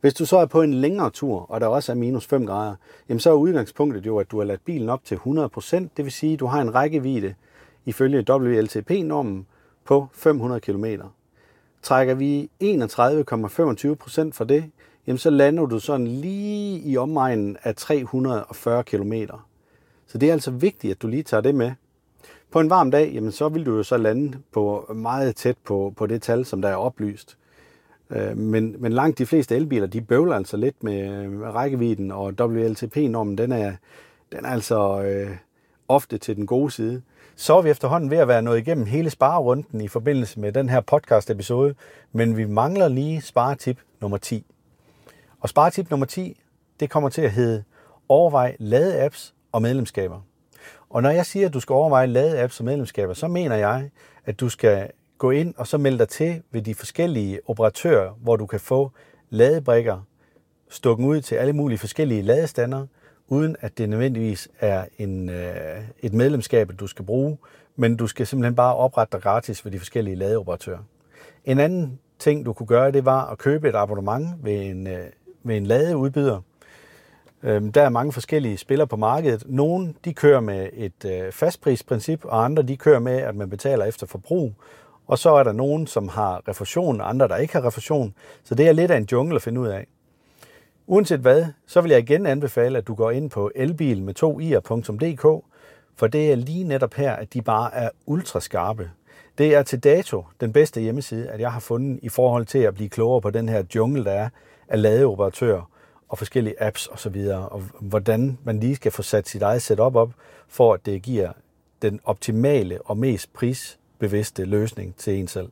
Hvis 0.00 0.14
du 0.14 0.26
så 0.26 0.38
er 0.38 0.46
på 0.46 0.62
en 0.62 0.74
længere 0.74 1.10
tur, 1.10 1.50
og 1.50 1.60
der 1.60 1.66
også 1.66 1.92
er 1.92 1.96
minus 1.96 2.26
5 2.26 2.46
grader, 2.46 2.74
jamen 3.08 3.20
så 3.20 3.30
er 3.30 3.34
udgangspunktet 3.34 4.06
jo, 4.06 4.18
at 4.18 4.30
du 4.30 4.38
har 4.38 4.44
ladt 4.44 4.64
bilen 4.64 4.88
op 4.88 5.04
til 5.04 5.14
100%, 5.14 5.76
Det 5.96 6.04
vil 6.04 6.12
sige, 6.12 6.32
at 6.32 6.40
du 6.40 6.46
har 6.46 6.60
en 6.60 6.74
rækkevidde 6.74 7.34
ifølge 7.86 8.24
WLTP-normen 8.30 9.46
på 9.84 10.08
500 10.12 10.60
km. 10.60 10.84
Trækker 11.82 12.14
vi 12.14 12.50
31,25 12.62 13.94
procent 13.94 14.34
for 14.34 14.44
det, 14.44 14.70
jamen 15.06 15.18
så 15.18 15.30
lander 15.30 15.66
du 15.66 15.78
sådan 15.78 16.06
lige 16.06 16.80
i 16.80 16.96
omegnen 16.96 17.56
af 17.62 17.76
340 17.76 18.84
km. 18.84 19.12
Så 20.06 20.18
det 20.18 20.28
er 20.28 20.32
altså 20.32 20.50
vigtigt, 20.50 20.90
at 20.90 21.02
du 21.02 21.08
lige 21.08 21.22
tager 21.22 21.40
det 21.40 21.54
med. 21.54 21.72
På 22.50 22.60
en 22.60 22.70
varm 22.70 22.90
dag, 22.90 23.10
jamen 23.14 23.32
så 23.32 23.48
vil 23.48 23.66
du 23.66 23.76
jo 23.76 23.82
så 23.82 23.96
lande 23.96 24.38
på 24.52 24.92
meget 24.94 25.36
tæt 25.36 25.56
på, 25.64 25.94
på 25.96 26.06
det 26.06 26.22
tal, 26.22 26.44
som 26.44 26.62
der 26.62 26.68
er 26.68 26.76
oplyst. 26.76 27.38
Øh, 28.10 28.36
men, 28.36 28.76
men 28.78 28.92
langt 28.92 29.18
de 29.18 29.26
fleste 29.26 29.56
elbiler, 29.56 29.86
de 29.86 30.00
bøvler 30.00 30.36
altså 30.36 30.56
lidt 30.56 30.84
med 30.84 31.26
rækkevidden, 31.42 32.12
og 32.12 32.32
WLTP-normen, 32.40 33.38
den 33.38 33.52
er, 33.52 33.72
den 34.32 34.44
er 34.44 34.48
altså 34.48 35.02
øh, 35.02 35.36
ofte 35.88 36.18
til 36.18 36.36
den 36.36 36.46
gode 36.46 36.70
side 36.70 37.02
så 37.40 37.58
er 37.58 37.62
vi 37.62 37.70
efterhånden 37.70 38.10
ved 38.10 38.18
at 38.18 38.28
være 38.28 38.42
nået 38.42 38.58
igennem 38.58 38.86
hele 38.86 39.10
sparerunden 39.10 39.80
i 39.80 39.88
forbindelse 39.88 40.40
med 40.40 40.52
den 40.52 40.68
her 40.68 40.80
podcast-episode, 40.80 41.74
men 42.12 42.36
vi 42.36 42.44
mangler 42.44 42.88
lige 42.88 43.22
sparetip 43.22 43.78
nummer 44.00 44.18
10. 44.18 44.46
Og 45.40 45.48
sparetip 45.48 45.90
nummer 45.90 46.06
10, 46.06 46.40
det 46.80 46.90
kommer 46.90 47.08
til 47.08 47.22
at 47.22 47.30
hedde 47.30 47.64
overvej 48.08 48.56
lade-apps 48.58 49.34
og 49.52 49.62
medlemskaber. 49.62 50.20
Og 50.90 51.02
når 51.02 51.10
jeg 51.10 51.26
siger, 51.26 51.46
at 51.46 51.54
du 51.54 51.60
skal 51.60 51.72
overveje 51.72 52.06
lade-apps 52.06 52.58
og 52.58 52.64
medlemskaber, 52.64 53.14
så 53.14 53.28
mener 53.28 53.56
jeg, 53.56 53.90
at 54.24 54.40
du 54.40 54.48
skal 54.48 54.90
gå 55.18 55.30
ind 55.30 55.54
og 55.56 55.66
så 55.66 55.78
melde 55.78 55.98
dig 55.98 56.08
til 56.08 56.42
ved 56.50 56.62
de 56.62 56.74
forskellige 56.74 57.40
operatører, 57.46 58.10
hvor 58.20 58.36
du 58.36 58.46
kan 58.46 58.60
få 58.60 58.92
ladebrikker 59.30 60.00
stukket 60.68 61.04
ud 61.04 61.20
til 61.20 61.34
alle 61.34 61.52
mulige 61.52 61.78
forskellige 61.78 62.22
ladestander, 62.22 62.86
uden 63.28 63.56
at 63.60 63.78
det 63.78 63.88
nødvendigvis 63.88 64.48
er 64.60 64.84
en, 64.98 65.30
øh, 65.30 65.80
et 66.02 66.14
medlemskab, 66.14 66.72
du 66.80 66.86
skal 66.86 67.04
bruge, 67.04 67.38
men 67.76 67.96
du 67.96 68.06
skal 68.06 68.26
simpelthen 68.26 68.54
bare 68.54 68.74
oprette 68.74 69.12
dig 69.12 69.22
gratis 69.22 69.64
ved 69.64 69.72
de 69.72 69.78
forskellige 69.78 70.16
ladeoperatører. 70.16 70.78
En 71.44 71.60
anden 71.60 71.98
ting, 72.18 72.46
du 72.46 72.52
kunne 72.52 72.66
gøre, 72.66 72.92
det 72.92 73.04
var 73.04 73.26
at 73.30 73.38
købe 73.38 73.68
et 73.68 73.74
abonnement 73.74 74.28
ved 74.42 74.60
en, 74.60 74.86
øh, 74.86 75.06
ved 75.42 75.56
en 75.56 75.66
ladeudbyder. 75.66 76.40
Øhm, 77.42 77.72
der 77.72 77.82
er 77.82 77.88
mange 77.88 78.12
forskellige 78.12 78.56
spillere 78.56 78.86
på 78.86 78.96
markedet. 78.96 79.42
Nogle 79.46 79.94
de 80.04 80.14
kører 80.14 80.40
med 80.40 80.68
et 80.72 81.04
øh, 81.04 81.32
fastprisprincip, 81.32 82.24
og 82.24 82.44
andre 82.44 82.62
de 82.62 82.76
kører 82.76 82.98
med, 82.98 83.16
at 83.16 83.36
man 83.36 83.50
betaler 83.50 83.84
efter 83.84 84.06
forbrug. 84.06 84.52
Og 85.06 85.18
så 85.18 85.30
er 85.30 85.42
der 85.42 85.52
nogen, 85.52 85.86
som 85.86 86.08
har 86.08 86.48
refusion, 86.48 87.00
og 87.00 87.08
andre, 87.08 87.28
der 87.28 87.36
ikke 87.36 87.52
har 87.52 87.66
refusion. 87.66 88.14
Så 88.44 88.54
det 88.54 88.68
er 88.68 88.72
lidt 88.72 88.90
af 88.90 88.96
en 88.96 89.08
jungle 89.12 89.36
at 89.36 89.42
finde 89.42 89.60
ud 89.60 89.66
af. 89.66 89.86
Uanset 90.90 91.20
hvad, 91.20 91.46
så 91.66 91.80
vil 91.80 91.90
jeg 91.90 91.98
igen 91.98 92.26
anbefale, 92.26 92.78
at 92.78 92.86
du 92.86 92.94
går 92.94 93.10
ind 93.10 93.30
på 93.30 93.50
elbil 93.54 94.02
med 94.02 94.14
2ir.dk, 94.22 95.44
for 95.96 96.06
det 96.06 96.32
er 96.32 96.36
lige 96.36 96.64
netop 96.64 96.94
her, 96.94 97.12
at 97.12 97.34
de 97.34 97.42
bare 97.42 97.74
er 97.74 97.90
ultra 98.06 98.40
skarpe. 98.40 98.90
Det 99.38 99.54
er 99.54 99.62
til 99.62 99.78
dato 99.78 100.24
den 100.40 100.52
bedste 100.52 100.80
hjemmeside, 100.80 101.30
at 101.30 101.40
jeg 101.40 101.52
har 101.52 101.60
fundet 101.60 101.98
i 102.02 102.08
forhold 102.08 102.46
til 102.46 102.58
at 102.58 102.74
blive 102.74 102.88
klogere 102.88 103.20
på 103.20 103.30
den 103.30 103.48
her 103.48 103.62
jungle, 103.74 104.04
der 104.04 104.10
er 104.10 104.28
af 104.68 104.82
ladeoperatører 104.82 105.70
og 106.08 106.18
forskellige 106.18 106.62
apps 106.62 106.88
osv., 106.92 107.16
og, 107.16 107.52
og 107.52 107.62
hvordan 107.80 108.38
man 108.44 108.60
lige 108.60 108.76
skal 108.76 108.92
få 108.92 109.02
sat 109.02 109.28
sit 109.28 109.42
eget 109.42 109.62
setup 109.62 109.96
op, 109.96 110.10
for 110.48 110.74
at 110.74 110.86
det 110.86 111.02
giver 111.02 111.32
den 111.82 112.00
optimale 112.04 112.82
og 112.84 112.96
mest 112.96 113.32
prisbevidste 113.32 114.44
løsning 114.44 114.96
til 114.96 115.14
en 115.14 115.28
selv. 115.28 115.48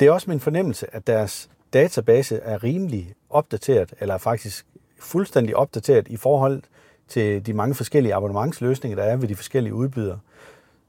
Det 0.00 0.08
er 0.08 0.12
også 0.12 0.30
min 0.30 0.40
fornemmelse, 0.40 0.94
at 0.94 1.06
deres 1.06 1.50
database 1.80 2.36
er 2.36 2.64
rimelig 2.64 3.14
opdateret, 3.30 3.94
eller 4.00 4.18
faktisk 4.18 4.66
fuldstændig 4.98 5.56
opdateret 5.56 6.08
i 6.08 6.16
forhold 6.16 6.62
til 7.08 7.46
de 7.46 7.52
mange 7.52 7.74
forskellige 7.74 8.14
abonnementsløsninger, 8.14 8.96
der 8.96 9.04
er 9.04 9.16
ved 9.16 9.28
de 9.28 9.36
forskellige 9.36 9.74
udbydere. 9.74 10.18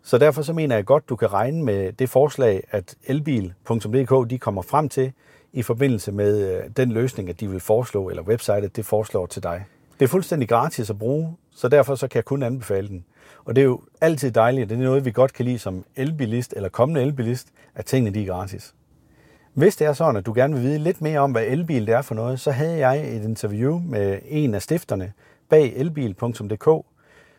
Så 0.04 0.18
derfor 0.18 0.42
så 0.42 0.54
mener 0.54 0.76
jeg 0.76 0.86
godt, 0.86 1.10
du 1.10 1.16
kan 1.16 1.34
regne 1.34 1.64
med 1.64 1.94
det 1.94 2.10
forslag, 2.10 2.64
at 2.72 2.96
elbil.dk 3.04 4.30
de 4.30 4.38
kommer 4.38 4.62
frem 4.62 4.90
til 4.90 5.12
i 5.54 5.62
forbindelse 5.62 6.12
med 6.12 6.56
øh, 6.56 6.64
den 6.78 6.92
løsning, 6.92 7.30
at 7.30 7.40
de 7.40 7.50
vil 7.50 7.60
foreslå, 7.60 8.10
eller 8.10 8.24
websitet 8.24 8.76
det 8.76 8.86
foreslår 8.86 9.26
til 9.26 9.44
dig. 9.44 9.66
Det 10.00 10.06
er 10.06 10.10
fuldstændig 10.10 10.50
gratis 10.50 10.90
at 10.90 11.00
bruge, 11.00 11.36
så 11.52 11.68
derfor 11.68 11.96
så 11.96 12.08
kan 12.08 12.16
jeg 12.16 12.26
kun 12.26 12.44
anbefale 12.44 12.88
den. 12.88 13.06
Og 13.46 13.56
det 13.56 13.62
er 13.62 13.66
jo 13.66 13.82
altid 14.02 14.32
dejligt, 14.32 14.70
det 14.70 14.78
er 14.78 14.84
noget, 14.84 15.06
vi 15.06 15.12
godt 15.12 15.34
kan 15.34 15.46
lide 15.46 15.60
som 15.60 15.86
elbilist 15.96 16.54
eller 16.56 16.70
kommende 16.70 17.02
elbilist, 17.02 17.48
at 17.76 17.86
tingene 17.86 18.14
de 18.14 18.22
er 18.22 18.28
gratis. 18.28 18.74
Hvis 19.58 19.76
det 19.76 19.88
er 19.88 19.94
sådan, 19.94 20.16
at 20.16 20.26
du 20.26 20.34
gerne 20.34 20.54
vil 20.54 20.64
vide 20.64 20.80
lidt 20.80 21.02
mere 21.02 21.20
om, 21.20 21.32
hvad 21.32 21.44
elbil 21.44 21.88
det 21.88 21.94
er 21.94 22.02
for 22.02 22.16
noget, 22.16 22.40
så 22.40 22.52
havde 22.52 22.78
jeg 22.78 23.16
et 23.16 23.24
interview 23.24 23.82
med 23.86 24.20
en 24.28 24.54
af 24.54 24.62
stifterne 24.62 25.14
bag 25.50 25.74
elbil.dk, 25.76 26.86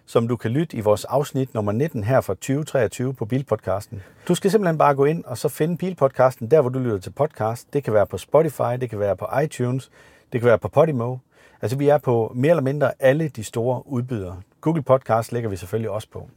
som 0.07 0.29
du 0.29 0.37
kan 0.37 0.51
lytte 0.51 0.77
i 0.77 0.81
vores 0.81 1.05
afsnit 1.05 1.55
nummer 1.55 1.73
19 1.73 2.05
her 2.05 2.21
fra 2.21 2.35
2023 2.35 3.15
på 3.15 3.25
Bilpodcasten. 3.25 4.03
Du 4.29 4.35
skal 4.35 4.51
simpelthen 4.51 4.79
bare 4.79 4.95
gå 4.95 5.05
ind 5.05 5.25
og 5.25 5.39
så 5.39 5.49
finde 5.49 5.77
Bilpodcasten 5.77 6.51
der, 6.51 6.61
hvor 6.61 6.71
du 6.71 6.79
lytter 6.79 6.99
til 6.99 7.11
podcast. 7.11 7.73
Det 7.73 7.85
kan 7.85 7.93
være 7.93 8.07
på 8.07 8.19
Spotify, 8.19 8.81
det 8.81 8.91
kan 8.91 8.99
være 8.99 9.17
på 9.17 9.27
iTunes, 9.45 9.91
det 10.33 10.41
kan 10.41 10.49
være 10.49 10.59
på 10.59 10.69
Podimo. 10.69 11.17
Altså 11.63 11.77
vi 11.77 11.89
er 11.89 11.99
på 11.99 12.33
mere 12.35 12.51
eller 12.51 12.63
mindre 12.63 12.93
alle 12.99 13.29
de 13.29 13.45
store 13.45 13.83
udbydere. 13.87 14.37
Google 14.61 14.83
Podcast 14.83 15.33
lægger 15.33 15.51
vi 15.51 15.57
selvfølgelig 15.57 15.91
også 15.91 16.09
på. 16.13 16.29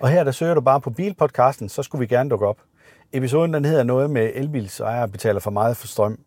Og 0.00 0.08
her 0.08 0.24
der 0.24 0.32
søger 0.32 0.54
du 0.54 0.60
bare 0.60 0.80
på 0.80 0.90
Bilpodcasten, 0.90 1.68
så 1.68 1.82
skulle 1.82 2.00
vi 2.00 2.06
gerne 2.06 2.30
dukke 2.30 2.46
op. 2.46 2.56
Episoden 3.12 3.54
den 3.54 3.64
hedder 3.64 3.82
noget 3.82 4.10
med 4.10 4.30
elbilsejere 4.34 5.08
betaler 5.08 5.40
for 5.40 5.50
meget 5.50 5.76
for 5.76 5.86
strøm. 5.86 6.18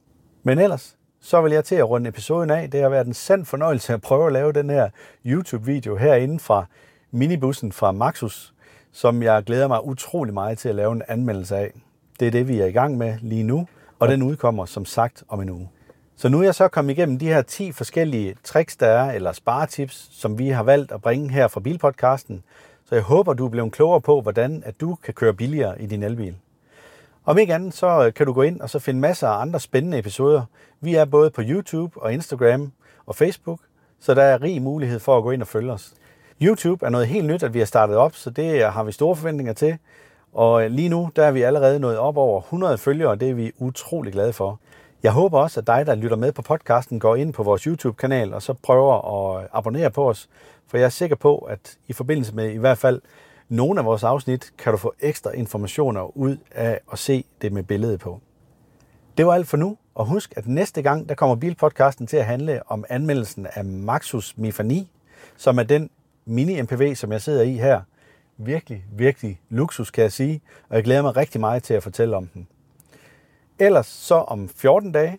Men 0.44 0.60
ellers, 0.60 0.98
så 1.22 1.42
vil 1.42 1.52
jeg 1.52 1.66
til 1.66 1.76
at 1.76 1.90
runde 1.90 2.10
episoden 2.10 2.50
af. 2.50 2.72
Det 2.72 2.82
har 2.82 2.90
været 2.90 3.08
en 3.08 3.14
sand 3.14 3.46
fornøjelse 3.46 3.94
at 3.94 4.02
prøve 4.02 4.28
at 4.28 4.34
lave 4.34 4.54
den 4.54 4.70
her 4.70 4.90
YouTube-video 5.26 5.96
herinde 5.96 6.40
fra 6.40 6.66
minibussen 7.12 7.72
fra 7.72 7.92
Maxus, 7.92 8.54
som 8.92 9.24
jeg 9.24 9.44
glæder 9.44 9.68
mig 9.68 9.86
utrolig 9.86 10.34
meget 10.34 10.58
til 10.58 10.70
at 10.70 10.76
lave 10.76 10.92
en 10.92 11.02
anmeldelse 11.08 11.56
af. 11.56 11.74
Det 12.20 12.28
er 12.28 12.32
det, 12.32 12.48
vi 12.48 12.60
er 12.60 12.66
i 12.66 12.72
gang 12.72 12.98
med 12.98 13.18
lige 13.22 13.44
nu, 13.44 13.68
og 14.00 14.08
den 14.08 14.24
udkommer 14.24 14.66
som 14.66 14.86
sagt 14.86 15.24
om 15.28 15.42
en 15.42 15.50
uge. 15.50 15.70
Så 16.16 16.30
nu 16.30 16.40
er 16.40 16.44
jeg 16.44 16.56
så 16.56 16.68
kommet 16.68 16.94
igennem 16.94 17.20
de 17.20 17.28
her 17.28 17.42
10 17.42 17.72
forskellige 17.72 18.36
tricks, 18.44 18.76
der 18.76 18.88
er, 18.88 19.12
eller 19.12 19.32
sparetips, 19.32 20.10
som 20.12 20.40
vi 20.40 20.50
har 20.50 20.64
valgt 20.64 20.92
at 20.92 21.02
bringe 21.02 21.30
her 21.30 21.48
fra 21.48 21.60
Bilpodcasten. 21.60 22.44
Så 22.86 22.96
jeg 22.96 23.04
håber, 23.04 23.34
du 23.34 23.46
er 23.46 23.50
blevet 23.50 23.72
klogere 23.72 24.02
på, 24.02 24.22
hvordan 24.22 24.64
at 24.66 24.82
du 24.82 24.96
kan 24.96 25.14
køre 25.14 25.34
billigere 25.34 25.82
i 25.82 25.86
din 25.86 26.04
elbil. 26.04 26.36
Om 27.26 27.38
ikke 27.38 27.54
andet, 27.54 27.74
så 27.74 28.06
øh, 28.06 28.14
kan 28.14 28.26
du 28.26 28.34
gå 28.34 28.42
ind 28.42 28.62
og 28.62 28.70
så 28.70 28.80
finde 28.80 29.00
masser 29.00 29.28
af 29.28 29.42
andre 29.42 29.60
spændende 29.60 30.00
episoder. 30.00 30.42
Vi 30.82 30.96
er 30.96 31.06
både 31.06 31.30
på 31.30 31.42
YouTube 31.46 32.02
og 32.02 32.14
Instagram 32.14 32.72
og 33.06 33.16
Facebook, 33.16 33.60
så 34.00 34.14
der 34.14 34.24
er 34.24 34.42
rig 34.42 34.62
mulighed 34.62 35.00
for 35.00 35.18
at 35.18 35.24
gå 35.24 35.32
ind 35.32 35.42
og 35.42 35.48
følge 35.48 35.72
os. 35.72 35.94
YouTube 36.42 36.86
er 36.86 36.90
noget 36.90 37.08
helt 37.08 37.26
nyt, 37.26 37.44
at 37.44 37.54
vi 37.54 37.60
har 37.60 37.66
startet 37.66 37.96
op, 37.96 38.16
så 38.16 38.30
det 38.30 38.66
øh, 38.66 38.74
har 38.74 38.84
vi 38.84 38.92
store 38.92 39.16
forventninger 39.16 39.54
til. 39.54 39.78
Og 40.34 40.66
øh, 40.66 40.72
lige 40.72 40.90
nu, 40.90 41.10
der 41.16 41.26
er 41.26 41.32
vi 41.32 41.42
allerede 41.42 41.80
nået 41.80 41.98
op 41.98 42.18
over 42.18 42.42
100 42.42 42.78
følgere, 42.78 43.10
og 43.10 43.20
det 43.20 43.30
er 43.30 43.34
vi 43.34 43.52
utrolig 43.58 44.14
glade 44.14 44.34
for. 44.34 44.60
Jeg 45.04 45.12
håber 45.12 45.40
også, 45.40 45.60
at 45.60 45.68
dig, 45.68 45.86
der 45.86 45.96
lytter 45.96 46.18
med 46.18 46.32
på 46.32 46.42
podcasten, 46.42 47.00
går 47.00 47.16
ind 47.16 47.34
på 47.34 47.44
vores 47.44 47.64
YouTube-kanal 47.64 48.34
og 48.34 48.42
så 48.42 48.54
prøver 48.54 48.94
at 49.38 49.48
abonnere 49.54 49.92
på 49.92 50.10
os. 50.10 50.30
For 50.68 50.78
jeg 50.78 50.86
er 50.86 50.90
sikker 50.90 51.16
på, 51.16 51.38
at 51.38 51.78
i 51.88 51.94
forbindelse 51.94 52.36
med 52.36 52.52
i 52.52 52.58
hvert 52.58 52.78
fald 52.78 53.02
nogle 53.50 53.80
af 53.80 53.86
vores 53.86 54.04
afsnit, 54.04 54.54
kan 54.58 54.72
du 54.72 54.78
få 54.78 54.94
ekstra 55.00 55.32
informationer 55.32 56.18
ud 56.18 56.38
af 56.52 56.80
at 56.92 57.00
se 57.00 57.26
det 57.42 57.52
med 57.52 57.64
billedet 57.64 58.00
på. 58.00 58.22
Det 59.18 59.26
var 59.26 59.34
alt 59.34 59.48
for 59.48 59.58
nu, 59.58 59.78
og 59.96 60.06
husk, 60.06 60.34
at 60.36 60.48
næste 60.48 60.82
gang, 60.82 61.10
der 61.10 61.16
kommer 61.16 61.36
Bilpodcasten 61.36 62.08
til 62.08 62.18
at 62.18 62.26
handle 62.26 62.62
om 62.72 62.86
anmeldelsen 62.90 63.48
af 63.54 63.66
Maxus 63.66 64.38
Mifani, 64.38 64.92
som 65.38 65.60
er 65.60 65.64
den 65.64 65.90
mini-MPV, 66.28 66.94
som 66.96 67.12
jeg 67.12 67.22
sidder 67.22 67.42
i 67.42 67.54
her. 67.54 67.82
Virkelig, 68.38 68.86
virkelig 68.92 69.42
luksus, 69.50 69.92
kan 69.92 70.02
jeg 70.02 70.12
sige, 70.12 70.42
og 70.70 70.76
jeg 70.76 70.84
glæder 70.84 71.02
mig 71.02 71.18
rigtig 71.18 71.42
meget 71.42 71.64
til 71.64 71.74
at 71.74 71.84
fortælle 71.84 72.16
om 72.16 72.28
den. 72.28 72.48
Ellers 73.60 73.88
så 73.88 74.16
om 74.16 74.50
14 74.50 74.92
dage, 74.92 75.18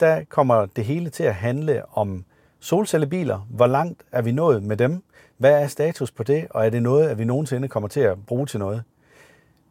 der 0.00 0.24
kommer 0.24 0.66
det 0.66 0.84
hele 0.84 1.10
til 1.10 1.22
at 1.24 1.34
handle 1.34 1.82
om 1.92 2.24
solcellebiler. 2.66 3.46
Hvor 3.50 3.66
langt 3.66 4.02
er 4.12 4.22
vi 4.22 4.32
nået 4.32 4.62
med 4.62 4.76
dem? 4.76 5.02
Hvad 5.38 5.62
er 5.62 5.66
status 5.66 6.10
på 6.10 6.22
det, 6.22 6.46
og 6.50 6.66
er 6.66 6.70
det 6.70 6.82
noget, 6.82 7.08
at 7.08 7.18
vi 7.18 7.24
nogensinde 7.24 7.68
kommer 7.68 7.88
til 7.88 8.00
at 8.00 8.26
bruge 8.26 8.46
til 8.46 8.58
noget? 8.58 8.82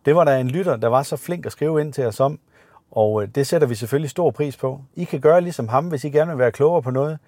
Det 0.06 0.16
var 0.16 0.24
der 0.24 0.38
en 0.38 0.48
lytter, 0.48 0.76
der 0.76 0.88
var 0.88 1.04
så 1.04 1.18
flink 1.18 1.46
at 1.46 1.52
skrive 1.52 1.82
ind 1.82 1.94
til 1.94 2.06
os 2.06 2.20
om, 2.20 2.40
og 2.92 3.24
øh, 3.24 3.30
det 3.36 3.48
sætter 3.48 3.68
vi 3.68 3.76
selvfølgelig 3.76 4.10
stor 4.10 4.32
pris 4.32 4.58
på. 4.58 4.82
I 4.96 5.04
kan 5.04 5.20
gøre 5.20 5.42
ligesom 5.42 5.68
ham, 5.68 5.88
hvis 5.88 6.04
I 6.04 6.10
gerne 6.10 6.32
vil 6.32 6.40
være 6.40 6.52
klogere 6.52 6.82
på 6.82 6.92
noget. 6.92 7.20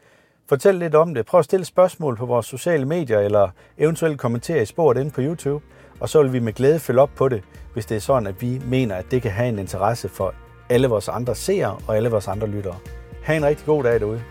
Fortæl 0.49 0.75
lidt 0.75 0.95
om 0.95 1.13
det. 1.13 1.25
Prøv 1.25 1.39
at 1.39 1.45
stille 1.45 1.65
spørgsmål 1.65 2.17
på 2.17 2.25
vores 2.25 2.45
sociale 2.45 2.85
medier, 2.85 3.19
eller 3.19 3.49
eventuelt 3.77 4.19
kommentere 4.19 4.61
i 4.61 4.65
sporet 4.65 4.97
inde 4.97 5.11
på 5.11 5.21
YouTube, 5.21 5.65
og 5.99 6.09
så 6.09 6.21
vil 6.21 6.33
vi 6.33 6.39
med 6.39 6.53
glæde 6.53 6.79
følge 6.79 7.01
op 7.01 7.11
på 7.15 7.29
det, 7.29 7.43
hvis 7.73 7.85
det 7.85 7.95
er 7.95 8.01
sådan, 8.01 8.27
at 8.27 8.41
vi 8.41 8.61
mener, 8.65 8.95
at 8.95 9.05
det 9.11 9.21
kan 9.21 9.31
have 9.31 9.49
en 9.49 9.59
interesse 9.59 10.09
for 10.09 10.33
alle 10.69 10.87
vores 10.87 11.07
andre 11.09 11.35
seere 11.35 11.77
og 11.87 11.97
alle 11.97 12.09
vores 12.09 12.27
andre 12.27 12.47
lyttere. 12.47 12.75
Ha' 13.23 13.35
en 13.35 13.45
rigtig 13.45 13.65
god 13.65 13.83
dag 13.83 13.99
derude. 13.99 14.21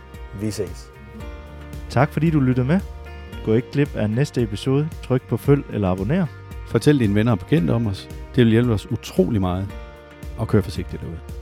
Vi 0.40 0.51
ses. 0.51 0.95
Tak 1.90 2.12
fordi 2.12 2.31
du 2.31 2.40
lyttede 2.40 2.66
med. 2.66 2.81
Gå 3.44 3.55
ikke 3.55 3.70
glip 3.72 3.96
af 3.96 4.11
næste 4.11 4.42
episode. 4.42 4.88
Tryk 5.03 5.22
på 5.29 5.37
følg 5.37 5.64
eller 5.72 5.88
abonner. 5.88 6.27
Fortæl 6.68 6.99
dine 6.99 7.14
venner 7.14 7.33
og 7.33 7.38
bekendte 7.38 7.70
om 7.70 7.87
os. 7.87 8.09
Det 8.35 8.44
vil 8.44 8.51
hjælpe 8.53 8.72
os 8.72 8.90
utrolig 8.90 9.40
meget. 9.40 9.68
Og 10.38 10.49
kør 10.49 10.61
forsigtigt 10.61 11.03
derude. 11.03 11.36